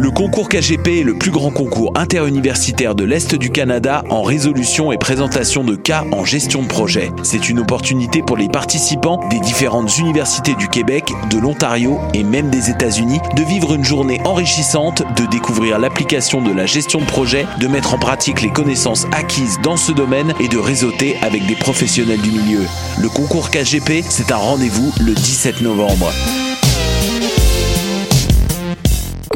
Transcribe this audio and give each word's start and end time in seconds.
Le 0.00 0.10
concours 0.10 0.48
KGP 0.48 1.00
est 1.00 1.02
le 1.02 1.18
plus 1.18 1.30
grand 1.30 1.50
concours 1.50 1.92
interuniversitaire 1.94 2.94
de 2.94 3.04
l'Est 3.04 3.34
du 3.34 3.50
Canada 3.50 4.02
en 4.08 4.22
résolution 4.22 4.92
et 4.92 4.96
présentation 4.96 5.62
de 5.62 5.76
cas 5.76 6.06
en 6.10 6.24
gestion 6.24 6.62
de 6.62 6.68
projet. 6.68 7.10
C'est 7.22 7.50
une 7.50 7.58
opportunité 7.58 8.22
pour 8.22 8.38
les 8.38 8.48
participants 8.48 9.20
des 9.28 9.38
différentes 9.40 9.98
universités 9.98 10.54
du 10.54 10.68
Québec, 10.68 11.12
de 11.28 11.38
l'Ontario 11.38 11.98
et 12.14 12.24
même 12.24 12.48
des 12.48 12.70
États-Unis 12.70 13.20
de 13.36 13.42
vivre 13.42 13.74
une 13.74 13.84
journée 13.84 14.22
enrichissante, 14.24 15.02
de 15.18 15.26
découvrir 15.26 15.78
l'application 15.78 16.40
de 16.40 16.50
la 16.50 16.64
gestion 16.64 17.00
de 17.00 17.06
projet, 17.06 17.44
de 17.60 17.68
mettre 17.68 17.92
en 17.92 17.98
pratique 17.98 18.40
les 18.40 18.50
connaissances 18.50 19.06
acquises 19.12 19.58
dans 19.62 19.76
ce 19.76 19.92
domaine 19.92 20.32
et 20.40 20.48
de 20.48 20.56
réseauter 20.56 21.18
avec 21.20 21.44
des 21.44 21.56
professionnels 21.56 22.22
du 22.22 22.30
milieu. 22.30 22.64
Le 22.98 23.10
concours 23.10 23.50
KGP, 23.50 24.02
c'est 24.08 24.32
un 24.32 24.36
rendez-vous 24.36 24.94
le 24.98 25.12
17 25.12 25.60
novembre. 25.60 26.10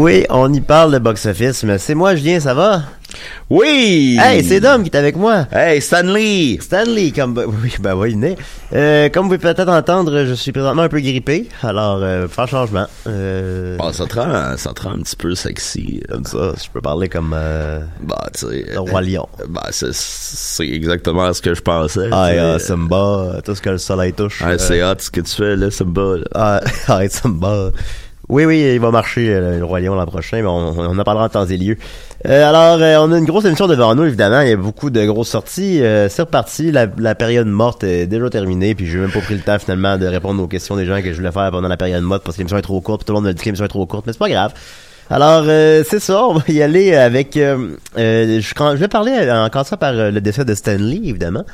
Oui, 0.00 0.24
on 0.30 0.50
y 0.50 0.62
parle 0.62 0.94
de 0.94 0.98
box-office, 0.98 1.62
mais 1.64 1.76
c'est 1.76 1.94
moi, 1.94 2.16
Julien, 2.16 2.40
ça 2.40 2.54
va? 2.54 2.84
Oui! 3.50 4.18
Hey, 4.18 4.42
c'est 4.42 4.58
Dom 4.58 4.82
qui 4.82 4.88
est 4.88 4.96
avec 4.96 5.14
moi. 5.14 5.46
Hey, 5.52 5.82
Stanley! 5.82 6.56
Stanley, 6.58 7.10
comme... 7.10 7.36
Oui, 7.62 7.74
ben 7.80 7.94
oui, 7.94 8.16
né. 8.16 8.34
Euh, 8.72 9.10
comme 9.10 9.28
vous 9.28 9.36
pouvez 9.36 9.52
peut-être 9.52 9.68
entendre, 9.68 10.24
je 10.24 10.32
suis 10.32 10.52
présentement 10.52 10.80
un 10.80 10.88
peu 10.88 11.00
grippé, 11.00 11.50
alors 11.62 11.98
euh, 12.00 12.28
faire 12.28 12.48
changement. 12.48 12.86
Euh, 13.06 13.76
ça 13.92 14.06
te 14.06 14.18
rend, 14.18 14.56
ça 14.56 14.72
te 14.72 14.82
rend 14.84 14.92
un 14.92 15.00
petit 15.00 15.16
peu 15.16 15.34
sexy. 15.34 16.00
comme 16.08 16.24
ça, 16.24 16.54
je 16.56 16.70
peux 16.72 16.80
parler 16.80 17.10
comme 17.10 17.34
euh, 17.36 17.80
Bah, 18.00 18.26
tu 18.32 18.46
sais. 18.46 18.64
le 18.72 18.80
roi 18.80 19.02
lion. 19.02 19.28
Bah, 19.50 19.68
c'est, 19.70 20.66
exactement 20.66 21.30
ce 21.34 21.42
que 21.42 21.52
je 21.52 21.60
pensais. 21.60 22.08
Ah, 22.10 22.28
euh, 22.28 22.58
Simba, 22.58 23.42
tout 23.44 23.54
ce 23.54 23.60
que 23.60 23.68
le 23.68 23.76
soleil 23.76 24.14
touche. 24.14 24.42
Euh, 24.46 24.56
c'est 24.56 24.82
hot 24.82 24.94
ce 24.98 25.10
que 25.10 25.20
tu 25.20 25.34
fais, 25.34 25.56
là, 25.56 25.70
Simba, 25.70 26.16
là. 26.16 26.24
Ah, 26.34 26.60
arrête 26.88 27.12
Simba. 27.12 27.70
Oui, 28.30 28.44
oui, 28.44 28.60
il 28.74 28.78
va 28.80 28.92
marcher 28.92 29.34
euh, 29.34 29.58
le 29.58 29.64
Roi 29.64 29.80
Lion 29.80 29.96
l'an 29.96 30.06
prochain, 30.06 30.36
mais 30.40 30.46
on, 30.48 30.98
en 30.98 31.02
parlera 31.02 31.24
en 31.24 31.28
temps 31.28 31.46
et 31.46 31.56
lieu. 31.56 31.76
Euh, 32.28 32.48
alors, 32.48 32.78
euh, 32.80 32.96
on 33.04 33.10
a 33.10 33.18
une 33.18 33.24
grosse 33.24 33.44
émission 33.44 33.66
devant 33.66 33.92
nous, 33.96 34.04
évidemment. 34.04 34.40
Il 34.42 34.50
y 34.50 34.52
a 34.52 34.56
beaucoup 34.56 34.88
de 34.88 35.04
grosses 35.04 35.30
sorties. 35.30 35.82
Euh, 35.82 36.08
c'est 36.08 36.22
reparti. 36.22 36.70
La, 36.70 36.86
la 36.98 37.16
période 37.16 37.48
morte 37.48 37.82
est 37.82 38.06
déjà 38.06 38.30
terminée, 38.30 38.76
puis 38.76 38.86
j'ai 38.86 38.98
même 38.98 39.10
pas 39.10 39.18
pris 39.20 39.34
le 39.34 39.40
temps 39.40 39.58
finalement 39.58 39.98
de 39.98 40.06
répondre 40.06 40.40
aux 40.40 40.46
questions 40.46 40.76
des 40.76 40.86
gens 40.86 41.02
que 41.02 41.10
je 41.12 41.16
voulais 41.16 41.32
faire 41.32 41.50
pendant 41.50 41.66
la 41.66 41.76
période 41.76 42.04
morte 42.04 42.22
parce 42.22 42.36
que 42.36 42.42
l'émission 42.42 42.56
est 42.58 42.62
trop 42.62 42.80
courte. 42.80 43.04
Tout 43.04 43.12
le 43.12 43.18
monde 43.18 43.24
me 43.26 43.32
dit 43.32 43.40
que 43.40 43.46
l'émission 43.46 43.64
est 43.64 43.68
trop 43.68 43.84
courte, 43.86 44.06
mais 44.06 44.12
c'est 44.12 44.18
pas 44.20 44.28
grave. 44.30 44.52
Alors, 45.10 45.42
euh, 45.48 45.82
c'est 45.84 45.98
ça, 45.98 46.24
on 46.24 46.34
va 46.34 46.44
y 46.46 46.62
aller 46.62 46.94
avec... 46.94 47.34
Je, 47.34 48.54
quand- 48.54 48.72
je 48.72 48.76
vais 48.80 48.86
parler 48.86 49.28
encore 49.28 49.66
ça 49.66 49.76
par 49.76 49.92
le 49.92 50.20
décès 50.20 50.44
de 50.44 50.54
Stanley, 50.54 51.00
évidemment. 51.02 51.44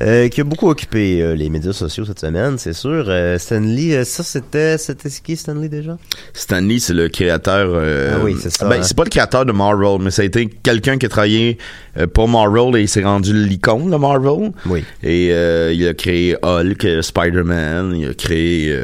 Euh, 0.00 0.28
qui 0.28 0.40
a 0.40 0.44
beaucoup 0.44 0.68
occupé 0.68 1.20
euh, 1.20 1.34
les 1.34 1.48
médias 1.50 1.72
sociaux 1.72 2.04
cette 2.04 2.20
semaine, 2.20 2.56
c'est 2.56 2.72
sûr. 2.72 3.06
Euh, 3.08 3.36
Stanley, 3.36 3.96
euh, 3.96 4.04
ça 4.04 4.22
c'était 4.22 4.78
c'était 4.78 5.08
qui 5.10 5.36
Stanley 5.36 5.68
déjà? 5.68 5.98
Stanley, 6.34 6.78
c'est 6.78 6.94
le 6.94 7.08
créateur. 7.08 7.70
euh, 7.72 8.12
Ah 8.14 8.20
oui, 8.24 8.36
c'est 8.40 8.50
ça, 8.50 8.68
Ben, 8.68 8.76
hein. 8.76 8.82
c'est 8.84 8.96
pas 8.96 9.02
le 9.02 9.10
créateur 9.10 9.44
de 9.44 9.50
Marvel, 9.50 9.98
mais 10.00 10.12
ça 10.12 10.22
a 10.22 10.24
été 10.24 10.46
quelqu'un 10.46 10.98
qui 10.98 11.06
a 11.06 11.08
travaillé 11.08 11.58
euh, 11.96 12.06
pour 12.06 12.28
Marvel 12.28 12.76
et 12.76 12.82
il 12.82 12.88
s'est 12.88 13.02
rendu 13.02 13.32
l'icône 13.32 13.90
de 13.90 13.96
Marvel. 13.96 14.52
Oui. 14.66 14.84
Et 15.02 15.30
euh, 15.32 15.72
il 15.72 15.88
a 15.88 15.94
créé 15.94 16.36
Hulk, 16.44 17.02
Spider-Man, 17.02 17.96
il 17.96 18.08
a 18.10 18.14
créé 18.14 18.78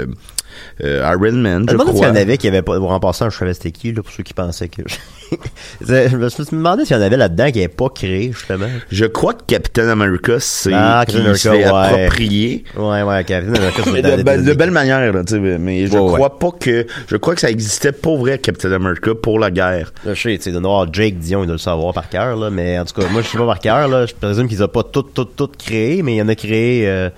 Iron 0.81 1.33
Man, 1.33 1.65
Je 1.67 1.73
je 1.73 1.77
me 1.77 1.79
demandais 1.79 1.91
s'il 1.93 1.99
y 1.99 2.01
crois. 2.03 2.09
en 2.09 2.17
avait 2.17 2.37
qui 2.39 2.49
avaient 2.49 2.63
pas, 2.63 2.79
en 2.79 3.01
passant, 3.01 3.31
je 3.31 3.37
savais 3.39 3.55
c'était 3.55 3.71
qui, 3.71 3.93
là, 3.93 4.03
pour 4.03 4.13
ceux 4.13 4.23
qui 4.23 4.35
pensaient 4.35 4.69
que. 4.69 4.83
je 5.81 6.17
me 6.17 6.29
suis 6.29 6.45
demandé 6.51 6.85
s'il 6.85 6.97
y 6.97 6.99
en 6.99 7.03
avait 7.03 7.17
là-dedans 7.17 7.47
qui 7.51 7.59
n'avaient 7.59 7.69
pas 7.69 7.89
créé, 7.91 8.33
justement. 8.33 8.67
Je 8.91 9.05
crois 9.05 9.35
que 9.35 9.43
Captain 9.47 9.89
America, 9.89 10.35
c'est 10.41 10.73
Ah, 10.75 11.05
qui 11.07 11.15
Captain 11.17 11.35
se 11.35 11.49
America, 11.49 11.69
l'est 11.69 11.73
ouais. 11.97 12.03
approprié. 12.05 12.65
Ouais, 12.77 13.03
ouais, 13.03 13.25
Captain 13.25 13.55
America, 13.55 13.83
c'est 13.85 14.03
de, 14.03 14.23
be- 14.23 14.45
de 14.45 14.53
belle 14.55 14.71
manière, 14.71 15.13
là, 15.13 15.25
tu 15.25 15.35
sais, 15.35 15.39
mais 15.41 15.87
je 15.87 15.93
Ouais, 15.93 16.01
ouais. 16.01 16.13
crois 16.15 16.39
pas 16.39 16.51
que, 16.59 16.87
je 17.09 17.17
crois 17.17 17.35
que 17.35 17.41
ça 17.41 17.51
existait 17.51 17.93
pour 17.93 18.19
vrai, 18.19 18.39
Captain 18.39 18.73
America, 18.73 19.13
pour 19.15 19.39
la 19.39 19.51
guerre. 19.51 19.93
Là, 20.05 20.15
je 20.15 20.21
sais, 20.21 20.37
tu 20.37 20.43
sais, 20.45 20.53
de 20.53 20.59
noir, 20.61 20.87
Jake 20.93 21.19
Dion, 21.19 21.43
il 21.43 21.47
doit 21.47 21.55
le 21.55 21.59
savoir 21.59 21.95
par 21.95 22.09
cœur, 22.09 22.37
là, 22.37 22.51
mais 22.51 22.79
en 22.79 22.85
tout 22.85 23.01
cas, 23.01 23.07
moi, 23.09 23.23
je 23.23 23.29
sais 23.29 23.39
pas 23.39 23.47
par 23.47 23.59
cœur, 23.61 23.89
là, 23.89 24.07
je 24.07 24.15
présume 24.15 24.49
qu'ils 24.49 24.63
ont 24.63 24.69
pas 24.69 24.83
tout, 24.83 25.03
tout, 25.03 25.25
tout 25.25 25.51
créé, 25.59 26.03
mais 26.03 26.15
il 26.15 26.19
y 26.19 26.23
en 26.23 26.29
a 26.29 26.35
créé, 26.35 26.89
euh, 26.89 27.11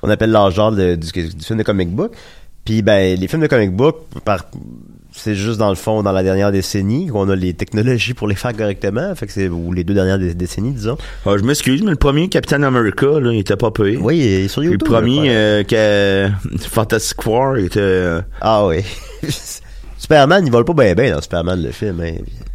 qu'on 0.00 0.08
appelle 0.10 0.32
d'or 0.32 0.72
de- 0.72 0.94
du, 0.94 1.10
du 1.28 1.44
film 1.44 1.58
de 1.58 1.62
comic 1.64 1.90
book. 1.90 2.12
Puis, 2.70 2.82
ben, 2.82 3.18
les 3.18 3.26
films 3.26 3.42
de 3.42 3.48
comic 3.48 3.72
book, 3.72 3.96
par, 4.24 4.44
c'est 5.12 5.34
juste 5.34 5.58
dans 5.58 5.70
le 5.70 5.74
fond, 5.74 6.04
dans 6.04 6.12
la 6.12 6.22
dernière 6.22 6.52
décennie, 6.52 7.08
qu'on 7.08 7.28
a 7.28 7.34
les 7.34 7.52
technologies 7.52 8.14
pour 8.14 8.28
les 8.28 8.36
faire 8.36 8.56
correctement, 8.56 9.12
fait 9.16 9.26
que 9.26 9.32
c'est, 9.32 9.48
ou 9.48 9.72
les 9.72 9.82
deux 9.82 9.92
dernières 9.94 10.20
dé- 10.20 10.34
décennies, 10.34 10.70
disons. 10.70 10.96
Ah, 11.26 11.32
je 11.36 11.42
m'excuse, 11.42 11.82
mais 11.82 11.90
le 11.90 11.96
premier 11.96 12.28
Captain 12.28 12.62
America, 12.62 13.06
là, 13.18 13.32
il 13.32 13.40
était 13.40 13.56
pas 13.56 13.72
payé. 13.72 13.96
Oui, 13.96 14.18
il 14.18 14.22
est 14.44 14.48
sur 14.48 14.62
YouTube. 14.62 14.82
le 14.82 14.88
premier, 14.88 15.30
euh, 15.30 15.64
que 15.64 16.28
Fantastic 16.68 17.20
Four 17.22 17.56
était, 17.56 17.80
euh, 17.80 18.20
Ah 18.40 18.64
oui. 18.68 18.84
Superman, 20.00 20.42
il 20.46 20.50
vole 20.50 20.64
pas 20.64 20.72
bien 20.72 20.94
bien 20.94 21.14
dans 21.14 21.20
Superman, 21.20 21.62
le 21.62 21.70
film. 21.72 22.00
Hein. 22.00 22.14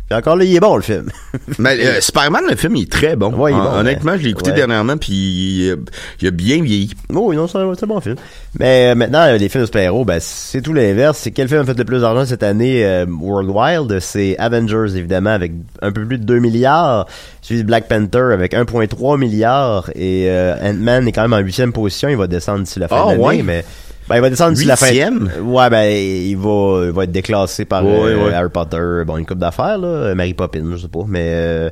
Puis 0.10 0.16
encore 0.18 0.36
là, 0.36 0.44
il 0.46 0.56
est 0.56 0.60
bon, 0.60 0.76
le 0.76 0.82
film. 0.82 1.10
Mais 1.60 1.78
euh, 1.84 2.00
Spider-Man, 2.02 2.44
le 2.50 2.56
film, 2.56 2.76
il 2.76 2.84
est 2.84 2.92
très 2.92 3.16
bon. 3.16 3.32
Ouais, 3.34 3.52
il 3.52 3.56
est 3.56 3.60
bon, 3.60 3.66
Hon- 3.68 3.80
Honnêtement, 3.80 4.12
ouais. 4.14 4.18
je 4.20 4.24
l'ai 4.24 4.30
écouté 4.32 4.50
Ouais. 4.52 4.56
dernièrement, 4.56 4.98
puis 4.98 5.70
euh, 5.70 5.76
il 6.22 6.28
a 6.28 6.32
bien 6.32 6.62
vieilli. 6.62 6.92
Oh, 7.14 7.26
oui, 7.30 7.36
non, 7.36 7.48
c'est 7.48 7.58
un, 7.58 7.72
bon 7.88 8.00
film. 8.02 8.16
Mais 8.60 8.92
euh, 8.92 8.96
maintenant, 8.96 9.26
les 9.32 9.50
films 9.50 9.62
de 9.64 9.66
super-héros, 9.66 10.06
ben, 10.06 10.20
c'est 10.20 10.62
tout 10.62 10.74
l'inverse. 10.74 11.18
C'est 11.20 11.32
quel 11.32 11.48
film 11.48 11.62
a 11.62 11.66
fait 11.66 11.78
le 11.78 11.86
plus 11.86 12.02
d'argent 12.02 12.26
cette 12.26 12.44
année 12.44 12.86
euh, 12.86 13.06
Worldwide? 13.08 14.00
C'est 14.00 14.36
Avengers, 14.38 14.96
évidemment, 14.98 15.32
avec 15.32 15.52
un 15.82 15.92
peu 15.92 16.06
plus 16.06 16.18
de 16.20 16.24
2 16.24 16.40
milliards. 16.40 17.08
Suivi 17.42 17.62
de 17.62 17.68
Black 17.68 17.88
Panther 17.88 18.30
avec 18.34 18.54
1,3 18.54 19.18
milliards. 19.20 19.90
Et 19.96 20.26
euh, 20.30 20.56
Ant-Man 20.64 21.08
est 21.08 21.12
quand 21.12 21.22
même 21.24 21.34
en 21.34 21.40
huitième 21.40 21.74
position. 21.74 22.10
Il 22.10 22.18
va 22.18 22.28
descendre 22.28 22.64
d'ici 22.64 22.80
la 22.80 22.88
fin 22.88 23.06
Ah, 23.08 23.16
de 23.16 23.22
l'année, 23.22 23.44
mais... 23.44 23.66
Ben, 24.08 24.16
il 24.18 24.22
va 24.22 24.30
descendre 24.30 24.54
d'ici 24.54 24.66
la 24.68 24.76
fin. 24.76 24.88
Huitième? 24.88 25.32
Ouais, 25.42 25.70
ben, 25.70 25.84
il 25.90 26.36
va, 26.38 26.84
il 26.86 26.92
va 26.92 27.04
être 27.06 27.12
déclassé 27.12 27.66
par 27.66 27.84
Ouais, 27.86 27.92
euh, 27.92 28.26
ouais. 28.28 28.34
Harry 28.34 28.50
Potter. 28.50 29.04
Bon, 29.06 29.18
une 29.18 29.26
coupe 29.26 29.40
d'affaires, 29.40 29.78
là. 29.80 29.88
euh, 29.88 30.16
Mary 30.16 30.34
Poppins, 30.34 30.64
je 30.72 30.78
sais 30.78 30.88
pas. 30.88 31.06
Mais, 31.08 31.24
euh, 31.34 31.70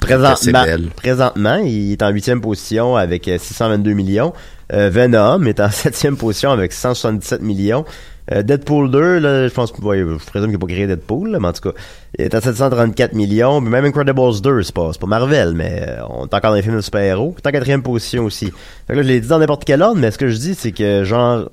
présentement, 0.00 0.64
présentement, 0.96 1.56
il 1.56 1.92
est 1.92 2.02
en 2.02 2.08
huitième 2.10 2.40
position 2.40 2.96
avec 2.96 3.26
euh, 3.28 3.38
622 3.38 3.92
millions. 3.92 4.32
Euh, 4.72 4.90
Venom 4.92 5.44
est 5.46 5.60
en 5.60 5.70
septième 5.70 6.16
position 6.16 6.50
avec 6.50 6.72
177 6.72 7.42
millions. 7.42 7.84
Euh, 8.32 8.42
Deadpool 8.42 8.90
2, 8.90 9.18
là, 9.18 9.48
je 9.48 9.52
pense, 9.52 9.72
ouais, 9.82 9.98
je 9.98 10.24
présume 10.24 10.50
qu'il 10.50 10.58
n'a 10.58 10.58
pas 10.58 10.66
créé 10.66 10.86
Deadpool, 10.86 11.30
là, 11.30 11.38
mais 11.40 11.48
en 11.48 11.52
tout 11.52 11.70
cas, 11.70 11.76
il 12.18 12.24
est 12.24 12.34
à 12.34 12.40
734 12.40 13.12
millions. 13.14 13.60
Mais 13.60 13.70
même 13.70 13.84
Incredibles 13.84 14.40
2, 14.40 14.62
c'est 14.62 14.74
pas, 14.74 14.90
c'est 14.92 15.00
pas 15.00 15.06
Marvel, 15.06 15.54
mais 15.54 15.84
euh, 15.88 16.02
on 16.08 16.26
est 16.26 16.34
encore 16.34 16.50
dans 16.50 16.54
les 16.54 16.62
films 16.62 16.76
de 16.76 16.80
super-héros. 16.80 17.34
En 17.44 17.50
quatrième 17.50 17.82
position 17.82 18.24
aussi. 18.24 18.46
Fait 18.86 18.92
que 18.92 18.94
là, 18.94 19.02
je 19.02 19.08
l'ai 19.08 19.20
dit 19.20 19.28
dans 19.28 19.38
n'importe 19.38 19.64
quel 19.64 19.82
ordre, 19.82 20.00
mais 20.00 20.10
ce 20.10 20.18
que 20.18 20.28
je 20.28 20.36
dis, 20.36 20.54
c'est 20.54 20.72
que 20.72 21.02
genre, 21.02 21.50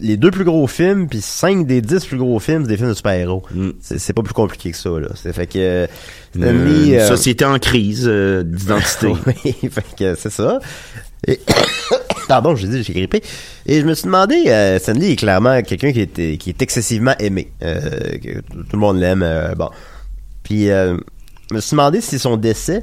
les 0.00 0.18
deux 0.18 0.30
plus 0.30 0.44
gros 0.44 0.66
films, 0.66 1.08
puis 1.08 1.22
cinq 1.22 1.66
des 1.66 1.80
dix 1.80 2.04
plus 2.04 2.18
gros 2.18 2.38
films, 2.38 2.64
c'est 2.64 2.68
des 2.68 2.76
films 2.76 2.90
de 2.90 2.94
super-héros. 2.94 3.42
Mm. 3.54 3.70
C'est, 3.80 4.12
pas 4.12 4.22
plus 4.22 4.34
compliqué 4.34 4.70
que 4.72 4.76
ça, 4.76 4.90
là. 4.90 5.08
C'est 5.14 5.32
fait 5.32 5.46
que, 5.46 5.58
euh, 5.58 5.86
Une, 6.34 6.44
euh, 6.44 7.06
société 7.06 7.46
en 7.46 7.58
crise 7.58 8.06
d'identité. 8.06 9.08
oui, 9.26 9.54
fait 9.70 9.96
que 9.98 10.14
c'est 10.14 10.30
ça. 10.30 10.58
Et 11.26 11.40
Pardon, 12.28 12.54
j'ai 12.54 12.68
dit, 12.68 12.82
j'ai 12.82 12.92
grippé. 12.92 13.22
Et 13.66 13.80
je 13.80 13.86
me 13.86 13.94
suis 13.94 14.04
demandé, 14.04 14.36
euh, 14.48 14.78
Stanley 14.78 15.12
est 15.12 15.16
clairement 15.16 15.60
quelqu'un 15.62 15.92
qui 15.92 16.00
est, 16.02 16.36
qui 16.36 16.50
est 16.50 16.62
excessivement 16.62 17.14
aimé. 17.18 17.50
Euh, 17.62 17.80
que 18.22 18.40
tout 18.40 18.66
le 18.74 18.78
monde 18.78 18.98
l'aime. 19.00 19.22
euh, 19.22 19.54
bon. 19.54 19.70
Puis, 20.42 20.70
euh, 20.70 20.96
je 21.50 21.56
me 21.56 21.60
suis 21.60 21.70
demandé 21.72 22.00
si 22.00 22.18
son 22.18 22.36
décès 22.36 22.82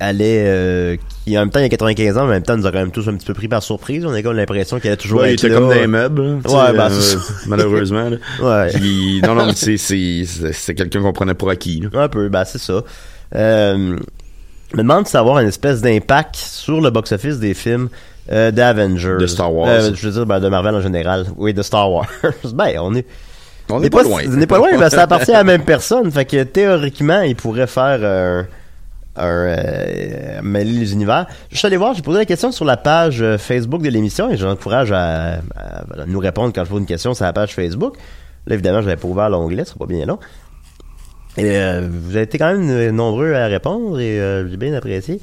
allait... 0.00 0.98
Qui 1.24 1.36
en 1.36 1.40
même 1.42 1.50
temps, 1.50 1.58
il 1.60 1.64
y 1.64 1.66
a 1.66 1.68
95 1.68 2.16
ans, 2.16 2.20
mais 2.22 2.26
en 2.26 2.32
même 2.34 2.42
temps, 2.42 2.56
nous 2.56 2.66
a 2.66 2.72
quand 2.72 2.78
même 2.78 2.90
tous 2.92 3.08
un 3.08 3.14
petit 3.16 3.26
peu 3.26 3.34
pris 3.34 3.48
par 3.48 3.62
surprise. 3.62 4.04
On 4.04 4.12
a 4.12 4.22
comme 4.22 4.36
l'impression 4.36 4.78
qu'il 4.80 4.88
allait 4.88 4.96
toujours 4.96 5.20
Ouais, 5.20 5.30
il 5.30 5.34
être 5.34 5.44
était 5.44 5.54
là. 5.54 5.60
comme 5.60 5.72
des 5.72 5.86
meubles. 5.86 6.20
Ouais, 6.20 6.72
ben, 6.76 6.88
malheureusement. 7.46 8.08
là. 8.10 8.16
Ouais. 8.40 8.72
Puis, 8.72 9.20
non, 9.22 9.34
non, 9.34 9.50
c'est, 9.54 10.74
quelqu'un 10.74 11.02
qu'on 11.02 11.12
prenait 11.12 11.34
pour 11.34 11.50
acquis. 11.50 11.80
là. 11.92 12.02
Un 12.04 12.08
peu, 12.08 12.28
ben 12.28 12.44
c'est 12.44 12.58
ça. 12.58 12.82
Euh, 13.34 13.96
je 14.72 14.76
me 14.76 14.82
demande 14.82 15.04
de 15.04 15.08
savoir 15.08 15.38
une 15.38 15.48
espèce 15.48 15.80
d'impact 15.82 16.36
sur 16.36 16.80
le 16.80 16.90
box-office 16.90 17.38
des 17.38 17.54
films 17.54 17.88
euh, 18.30 18.50
d'Avengers. 18.50 19.16
De 19.18 19.26
Star 19.26 19.52
Wars. 19.52 19.68
Euh, 19.68 19.90
je 19.94 20.06
veux 20.08 20.12
dire, 20.14 20.26
ben, 20.26 20.40
de 20.40 20.48
Marvel 20.48 20.74
en 20.74 20.80
général. 20.80 21.26
Oui, 21.36 21.52
de 21.54 21.62
Star 21.62 21.90
Wars. 21.90 22.06
ben, 22.54 22.74
on 22.80 22.94
est... 22.94 23.06
On 23.70 23.80
n'est 23.80 23.90
pas, 23.90 24.02
loin. 24.02 24.22
On 24.26 24.30
n'est 24.30 24.46
pas 24.46 24.58
loin, 24.58 24.68
ben, 24.78 24.90
ça 24.90 25.02
appartient 25.02 25.30
à 25.30 25.38
la 25.38 25.44
même 25.44 25.64
personne. 25.64 26.10
Fait 26.10 26.24
que 26.24 26.42
théoriquement, 26.42 27.20
il 27.22 27.36
pourrait 27.36 27.66
faire 27.68 27.98
euh, 28.02 28.42
un... 29.16 30.42
mêler 30.42 30.72
les 30.72 30.92
univers. 30.92 31.26
Je 31.50 31.56
suis 31.58 31.66
allé 31.66 31.76
voir, 31.76 31.94
j'ai 31.94 32.02
posé 32.02 32.18
la 32.18 32.24
question 32.24 32.50
sur 32.52 32.64
la 32.64 32.76
page 32.76 33.22
euh, 33.22 33.38
Facebook 33.38 33.82
de 33.82 33.88
l'émission 33.88 34.30
et 34.30 34.36
j'encourage 34.36 34.92
à, 34.92 35.34
à- 35.34 36.02
à 36.02 36.06
nous 36.06 36.18
répondre 36.18 36.52
quand 36.54 36.64
je 36.64 36.70
pose 36.70 36.80
une 36.80 36.86
question 36.86 37.14
sur 37.14 37.24
la 37.24 37.32
page 37.32 37.54
Facebook. 37.54 37.94
Là, 38.46 38.54
évidemment, 38.54 38.80
je 38.82 38.86
n'avais 38.88 39.00
pas 39.00 39.08
ouvert 39.08 39.30
l'onglet, 39.30 39.62
c'est 39.64 39.78
pas 39.78 39.86
bien 39.86 40.04
long. 40.06 40.18
Et 41.38 41.44
euh, 41.46 41.88
vous 41.90 42.10
avez 42.16 42.24
été 42.24 42.36
quand 42.38 42.52
même 42.52 42.68
euh, 42.70 42.90
nombreux 42.92 43.32
à 43.34 43.46
répondre 43.46 43.98
et 43.98 44.20
euh, 44.20 44.48
j'ai 44.50 44.56
bien 44.56 44.74
apprécié. 44.74 45.18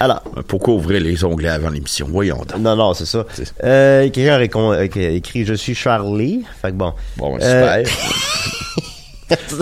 Alors, 0.00 0.22
Pourquoi 0.48 0.74
ouvrir 0.74 1.00
les 1.00 1.22
onglets 1.22 1.48
avant 1.50 1.68
l'émission? 1.70 2.08
Voyons 2.10 2.38
donc. 2.38 2.58
non, 2.58 2.74
non, 2.74 2.94
c'est 2.94 3.06
ça. 3.06 3.24
Euh, 3.62 4.08
quelqu'un 4.10 4.36
a 4.72 4.82
écrit 4.84 5.44
Je 5.44 5.54
suis 5.54 5.74
Charlie. 5.74 6.42
Fait 6.60 6.70
que 6.70 6.76
bon. 6.76 6.92
Bon, 7.18 7.34
super. 7.34 7.82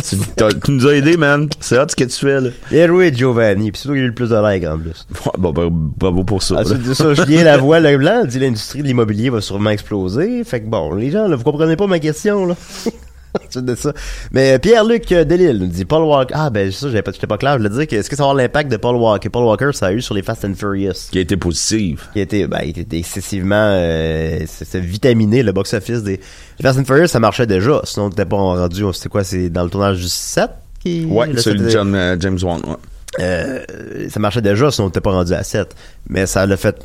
tu, 0.09 0.17
tu 0.65 0.71
nous 0.71 0.87
as 0.87 0.95
aidé, 0.95 1.17
man. 1.17 1.49
C'est 1.61 1.77
hâte 1.77 1.91
ce 1.91 1.97
que 1.97 2.05
tu 2.05 2.17
fais, 2.27 2.41
là. 2.41 2.51
Bien 2.71 2.87
joué, 2.87 3.13
Giovanni. 3.13 3.71
Puis 3.73 3.83
c'est 3.83 3.89
toi 3.89 3.97
qui 3.97 4.01
a 4.01 4.05
eu 4.05 4.09
le 4.09 4.15
plus 4.15 4.31
de 4.31 4.51
likes 4.55 4.67
en 4.67 4.79
plus. 4.79 5.07
Bon, 5.37 5.53
ben, 5.53 5.69
bravo 5.71 6.25
pour 6.25 6.43
ça. 6.43 6.55
là. 6.55 6.61
Ensuite 6.63 6.89
de 6.89 6.95
ça, 6.95 7.13
Julien 7.13 7.45
Lavoie 7.45 7.81
Leblanc 7.81 8.25
dit 8.27 8.39
l'industrie 8.39 8.83
de 8.83 8.87
l'immobilier 8.87 9.31
va 9.31 9.41
sûrement 9.41 9.71
exploser. 9.71 10.43
Fait 10.45 10.61
que 10.61 10.67
bon, 10.67 10.95
les 10.95 11.11
gens, 11.11 11.29
là, 11.29 11.37
vous 11.37 11.45
comprenez 11.45 11.77
pas 11.77 11.87
ma 11.87 11.99
question, 11.99 12.47
là. 12.47 12.55
Ça. 13.77 13.93
Mais 14.33 14.53
euh, 14.55 14.59
Pierre-Luc 14.59 15.11
euh, 15.13 15.25
Delille 15.25 15.59
nous 15.59 15.67
dit 15.67 15.85
Paul 15.85 16.03
Walker. 16.03 16.35
Ah, 16.37 16.51
ben, 16.51 16.71
ça, 16.73 16.89
j'avais 16.89 17.03
pas, 17.03 17.13
j'étais 17.13 17.27
pas 17.27 17.39
clair. 17.39 17.53
Je 17.55 17.59
voulais 17.59 17.71
dire 17.71 17.87
que 17.87 17.97
est-ce 17.97 18.11
que 18.11 18.17
ça 18.17 18.23
va 18.23 18.31
avoir 18.31 18.37
l'impact 18.43 18.71
de 18.71 18.77
Paul 18.77 18.97
Walker? 18.97 19.29
Paul 19.29 19.45
Walker, 19.45 19.71
ça 19.73 19.87
a 19.87 19.93
eu 19.93 20.01
sur 20.03 20.15
les 20.15 20.23
Fast 20.23 20.45
and 20.45 20.55
Furious. 20.55 21.09
Qui 21.11 21.19
a 21.19 21.21
été 21.21 21.37
positive. 21.37 22.03
qui 22.13 22.19
a 22.21 22.23
été, 22.23 22.47
ben, 22.47 22.61
il 22.65 22.79
était 22.79 22.99
excessivement 22.99 23.55
euh, 23.57 24.39
vitaminé 24.75 25.43
le 25.43 25.53
box-office 25.53 26.03
des 26.03 26.17
les 26.59 26.63
Fast 26.63 26.79
and 26.79 26.85
Furious 26.85 27.07
ça 27.09 27.21
marchait 27.21 27.47
déjà 27.47 27.81
sinon 27.85 28.11
t'étais 28.11 28.25
pas 28.27 28.37
rendu 28.37 28.85
c'était 28.93 29.09
quoi 29.09 29.25
c'est 29.25 29.49
dans 29.51 29.65
le 29.65 29.71
tournage 29.71 29.99
du 29.99 30.09
7 30.09 30.51
qui 30.83 31.05
Ouais, 31.07 31.27
le 31.29 31.39
celui 31.39 31.59
7 31.59 31.67
de 31.67 31.71
John, 31.71 31.95
euh, 31.95 32.17
James 32.21 32.39
Wan. 32.43 32.61
Ouais. 32.67 32.77
euh, 33.21 34.09
ça 34.11 34.21
marchait 34.21 34.43
déjà 34.43 34.71
sinon 34.71 34.89
t'étais 34.89 35.01
pas 35.01 35.13
rendu 35.13 35.33
à 35.33 35.43
7 35.43 35.75
mais 36.09 36.27
ça 36.27 36.47
l'a 36.47 36.57
fait 36.57 36.77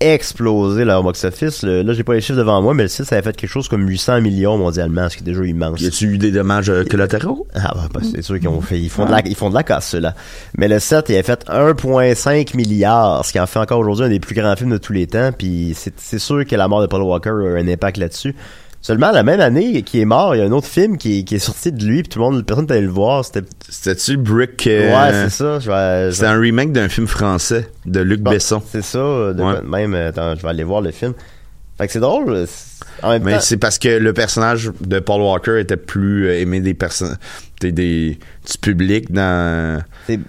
exploser 0.00 0.84
leur 0.84 1.02
box-office 1.02 1.62
là 1.62 1.92
j'ai 1.94 2.04
pas 2.04 2.12
les 2.12 2.20
chiffres 2.20 2.38
devant 2.38 2.60
moi 2.60 2.74
mais 2.74 2.82
le 2.82 2.88
6 2.88 3.04
ça 3.04 3.16
avait 3.16 3.24
fait 3.24 3.34
quelque 3.34 3.50
chose 3.50 3.66
comme 3.66 3.88
800 3.88 4.20
millions 4.20 4.58
mondialement 4.58 5.08
ce 5.08 5.16
qui 5.16 5.22
est 5.22 5.26
déjà 5.26 5.42
immense 5.42 5.80
Y 5.80 5.86
a-tu 5.86 6.04
eu 6.06 6.18
des 6.18 6.30
dommages 6.30 6.68
euh, 6.68 6.84
collatéraux? 6.84 7.46
ah 7.54 7.72
bah, 7.74 7.88
bah, 7.94 8.00
c'est 8.02 8.20
sûr 8.20 8.38
qu'ils 8.38 8.48
ont 8.48 8.60
fait 8.60 8.78
ils 8.78 8.90
font 8.90 9.06
de 9.06 9.10
la 9.10 9.26
ils 9.26 9.34
font 9.34 9.48
de 9.48 9.54
la 9.54 9.62
casse 9.62 9.88
ceux-là. 9.88 10.14
Mais 10.58 10.68
le 10.68 10.78
7 10.78 11.06
il 11.08 11.16
a 11.16 11.22
fait 11.22 11.46
1.5 11.48 12.56
milliard, 12.56 13.24
ce 13.24 13.32
qui 13.32 13.40
en 13.40 13.46
fait 13.46 13.58
encore 13.58 13.78
aujourd'hui 13.78 14.04
un 14.04 14.08
des 14.10 14.20
plus 14.20 14.34
grands 14.34 14.54
films 14.54 14.70
de 14.70 14.78
tous 14.78 14.92
les 14.92 15.06
temps 15.06 15.30
puis 15.36 15.72
c'est 15.74 15.98
c'est 15.98 16.18
sûr 16.18 16.44
que 16.44 16.56
la 16.56 16.68
mort 16.68 16.82
de 16.82 16.86
Paul 16.86 17.02
Walker 17.02 17.30
a 17.30 17.32
eu 17.32 17.58
un 17.58 17.68
impact 17.68 17.96
là-dessus. 17.96 18.34
Seulement 18.80 19.10
la 19.10 19.22
même 19.24 19.40
année 19.40 19.82
qu'il 19.82 20.00
est 20.00 20.04
mort, 20.04 20.34
il 20.36 20.38
y 20.38 20.42
a 20.42 20.44
un 20.44 20.52
autre 20.52 20.68
film 20.68 20.96
qui, 20.96 21.24
qui 21.24 21.34
est 21.34 21.40
sorti 21.40 21.72
de 21.72 21.84
lui 21.84 22.02
puis 22.02 22.08
tout 22.08 22.18
le 22.20 22.24
monde 22.26 22.44
personne 22.46 22.66
n'allait 22.66 22.82
le 22.82 22.88
voir, 22.88 23.24
c'était 23.24 23.42
C'était-tu 23.68 24.16
Brick? 24.16 24.64
euh, 24.68 24.94
Ouais, 24.94 25.12
c'est 25.28 25.30
ça, 25.30 25.58
je 25.58 26.12
C'était 26.12 26.26
un 26.26 26.38
remake 26.38 26.70
d'un 26.72 26.88
film 26.88 27.06
français 27.08 27.68
de 27.84 28.00
Luc 28.00 28.20
bon, 28.20 28.30
Besson. 28.30 28.62
C'est 28.70 28.82
ça, 28.84 28.98
de 28.98 29.42
Ouais. 29.42 29.60
même 29.62 29.94
attends, 29.94 30.36
je 30.36 30.42
vais 30.42 30.48
aller 30.48 30.62
voir 30.64 30.82
le 30.82 30.92
film. 30.92 31.14
Fait 31.78 31.86
que 31.86 31.92
c'est 31.92 32.00
drôle, 32.00 32.46
c'est- 32.46 32.84
en 33.02 33.10
même 33.10 33.22
Mais 33.24 33.40
c'est 33.40 33.58
parce 33.58 33.78
que 33.78 33.88
le 33.88 34.12
personnage 34.14 34.70
de 34.80 34.98
Paul 34.98 35.20
Walker 35.20 35.60
était 35.60 35.76
plus 35.76 36.26
euh, 36.28 36.40
aimé 36.40 36.60
des 36.60 36.72
personnes, 36.72 37.18
des, 37.60 37.70
du 37.72 38.58
public 38.62 39.12
dans. 39.12 39.82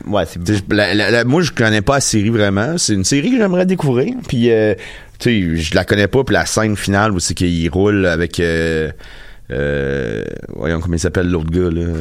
ouais, 0.08 0.24
c'est 0.26 0.40
la- 0.74 0.94
la- 0.94 1.10
la- 1.12 1.24
moi, 1.24 1.42
je 1.42 1.52
connais 1.54 1.82
pas 1.82 1.96
la 1.96 2.02
série 2.02 2.30
vraiment. 2.30 2.78
C'est 2.78 2.94
une 2.94 3.06
série 3.06 3.32
que 3.32 3.38
j'aimerais 3.38 3.66
découvrir. 3.66 4.14
Puis, 4.28 4.52
euh, 4.52 4.74
tu 5.20 5.56
sais, 5.56 5.62
je 5.62 5.76
la 5.76 5.86
connais 5.86 6.08
pas. 6.10 6.24
Puis 6.26 6.34
la 6.34 6.46
scène 6.46 6.76
finale 6.76 7.14
où 7.14 7.20
c'est 7.20 7.34
qu'il 7.34 7.70
roule 7.70 8.06
avec. 8.06 8.40
euh, 8.42 8.92
euh, 9.52 10.26
voyons 10.56 10.82
comment 10.82 10.96
il 10.96 11.00
s'appelle 11.00 11.30
l'autre 11.30 11.50
gars 11.52 11.70
là. 11.72 11.94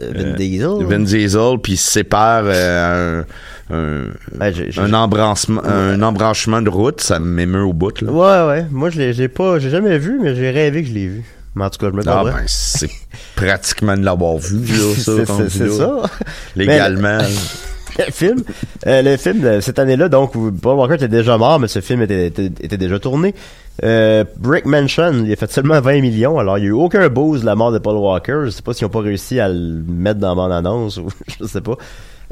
Vin 0.00 0.32
Diesel. 0.32 0.84
Vin 0.86 1.00
Diesel, 1.00 1.58
puis 1.62 1.74
il 1.74 1.76
se 1.76 1.90
sépare 1.90 2.46
un, 2.48 3.24
un, 3.72 4.04
Ouais, 4.40 4.52
j'ai- 4.52 4.70
un, 4.80 4.92
embranchement, 4.94 5.62
un 5.64 6.00
embranchement 6.02 6.62
de 6.62 6.68
route, 6.70 7.00
ça 7.00 7.18
m'émeut 7.18 7.62
au 7.64 7.72
bout. 7.72 8.00
Là. 8.00 8.10
Ouais, 8.10 8.48
ouais. 8.48 8.66
Moi, 8.70 8.90
je 8.90 8.98
l'ai, 8.98 9.12
j'ai 9.12 9.28
pas, 9.28 9.58
j'ai 9.58 9.70
jamais 9.70 9.98
vu, 9.98 10.18
mais 10.22 10.34
j'ai 10.34 10.50
rêvé 10.50 10.82
que 10.82 10.88
je 10.88 10.94
l'ai 10.94 11.06
vu. 11.08 11.24
Mais 11.54 11.64
en 11.64 11.70
tout 11.70 11.78
cas, 11.78 11.90
je 11.90 11.96
me 11.96 12.02
Ah, 12.08 12.22
ben, 12.24 12.34
c'est 12.46 12.90
pratiquement 13.36 13.96
de 13.96 14.04
l'avoir 14.04 14.36
vu, 14.38 14.58
là, 14.58 14.94
ça. 14.96 15.12
c'est, 15.48 15.68
ça. 15.68 16.02
Légalement. 16.56 17.18
le 17.98 18.04
film, 18.12 18.42
euh, 18.86 19.02
le 19.02 19.16
film 19.16 19.40
de 19.40 19.60
cette 19.60 19.78
année-là, 19.78 20.08
donc, 20.08 20.32
Paul 20.60 20.76
Walker 20.76 20.94
était 20.94 21.08
déjà 21.08 21.36
mort, 21.38 21.58
mais 21.58 21.66
ce 21.68 21.80
film 21.80 22.02
était, 22.02 22.28
était, 22.28 22.50
était 22.60 22.76
déjà 22.78 22.98
tourné. 22.98 23.34
Euh, 23.82 24.24
Brick 24.36 24.66
Mansion, 24.66 25.24
il 25.24 25.32
a 25.32 25.36
fait 25.36 25.50
seulement 25.50 25.80
20 25.80 26.00
millions, 26.00 26.38
alors 26.38 26.58
il 26.58 26.64
y 26.64 26.66
a 26.66 26.68
eu 26.68 26.72
aucun 26.72 27.08
buzz 27.08 27.40
de 27.40 27.46
la 27.46 27.54
mort 27.54 27.72
de 27.72 27.78
Paul 27.78 27.96
Walker. 27.96 28.42
Je 28.44 28.50
sais 28.50 28.62
pas 28.62 28.74
s'ils 28.74 28.86
ont 28.86 28.90
pas 28.90 29.00
réussi 29.00 29.40
à 29.40 29.48
le 29.48 29.82
mettre 29.86 30.20
dans 30.20 30.34
mon 30.34 30.50
annonce 30.50 30.98
ou 30.98 31.08
je 31.40 31.46
sais 31.46 31.60
pas. 31.60 31.76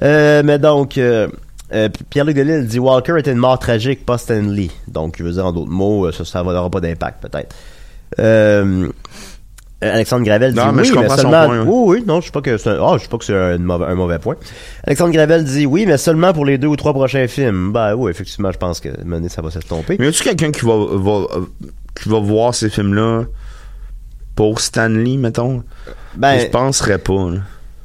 Euh, 0.02 0.42
mais 0.44 0.58
donc, 0.58 0.98
euh, 0.98 1.28
euh, 1.72 1.88
Pierre-Luc 2.10 2.36
Delisle 2.36 2.66
dit 2.66 2.78
Walker 2.78 3.16
était 3.18 3.32
une 3.32 3.38
mort 3.38 3.58
tragique, 3.58 4.04
pas 4.04 4.18
Stanley. 4.18 4.68
Donc, 4.86 5.16
je 5.18 5.24
veux 5.24 5.32
dire 5.32 5.46
en 5.46 5.52
d'autres 5.52 5.70
mots, 5.70 6.06
euh, 6.06 6.12
ça, 6.12 6.24
ça 6.24 6.42
n'aura 6.42 6.70
pas 6.70 6.80
d'impact 6.80 7.26
peut-être. 7.26 7.54
Euh, 9.84 9.94
Alexandre 9.94 10.24
Gravel 10.24 10.52
dit 10.52 10.58
Non, 10.58 10.72
mais 10.72 10.82
oui, 10.82 10.88
je 10.88 10.94
mais 10.94 11.08
seulement. 11.08 11.46
point, 11.46 11.60
oui. 11.60 11.66
Oui, 11.68 11.98
oui, 11.98 12.04
non, 12.06 12.20
je 12.20 12.26
sais 12.26 12.32
pas 12.32 12.40
que 12.40 12.56
c'est 12.56 12.70
un, 12.70 12.78
ah, 12.82 12.96
pas 13.08 13.18
que 13.18 13.24
c'est 13.24 13.36
un 13.36 13.58
mauvais, 13.58 13.84
un 13.86 13.94
mauvais 13.94 14.18
point. 14.18 14.34
Alexandre 14.84 15.12
Gravel 15.12 15.44
dit 15.44 15.66
oui, 15.66 15.86
mais 15.86 15.96
seulement 15.98 16.32
pour 16.32 16.44
les 16.44 16.58
deux 16.58 16.66
ou 16.66 16.74
trois 16.76 16.92
prochains 16.92 17.28
films. 17.28 17.72
Ben 17.72 17.94
oui, 17.94 18.10
effectivement, 18.10 18.50
je 18.50 18.58
pense 18.58 18.80
que 18.80 18.88
mener 19.04 19.28
ça 19.28 19.40
va 19.40 19.50
s'estomper. 19.52 19.96
Mais 20.00 20.06
y 20.06 20.08
a-tu 20.08 20.24
quelqu'un 20.24 20.50
qui 20.50 20.64
va, 20.64 20.74
va, 20.76 21.26
qui 22.00 22.08
va 22.08 22.18
voir 22.18 22.54
ces 22.54 22.70
films-là 22.70 23.24
pour 24.34 24.60
Stanley, 24.60 25.16
mettons? 25.16 25.62
Ben, 26.16 26.40
je 26.40 26.46
penserais 26.46 26.98
pas. 26.98 27.30
là. 27.30 27.38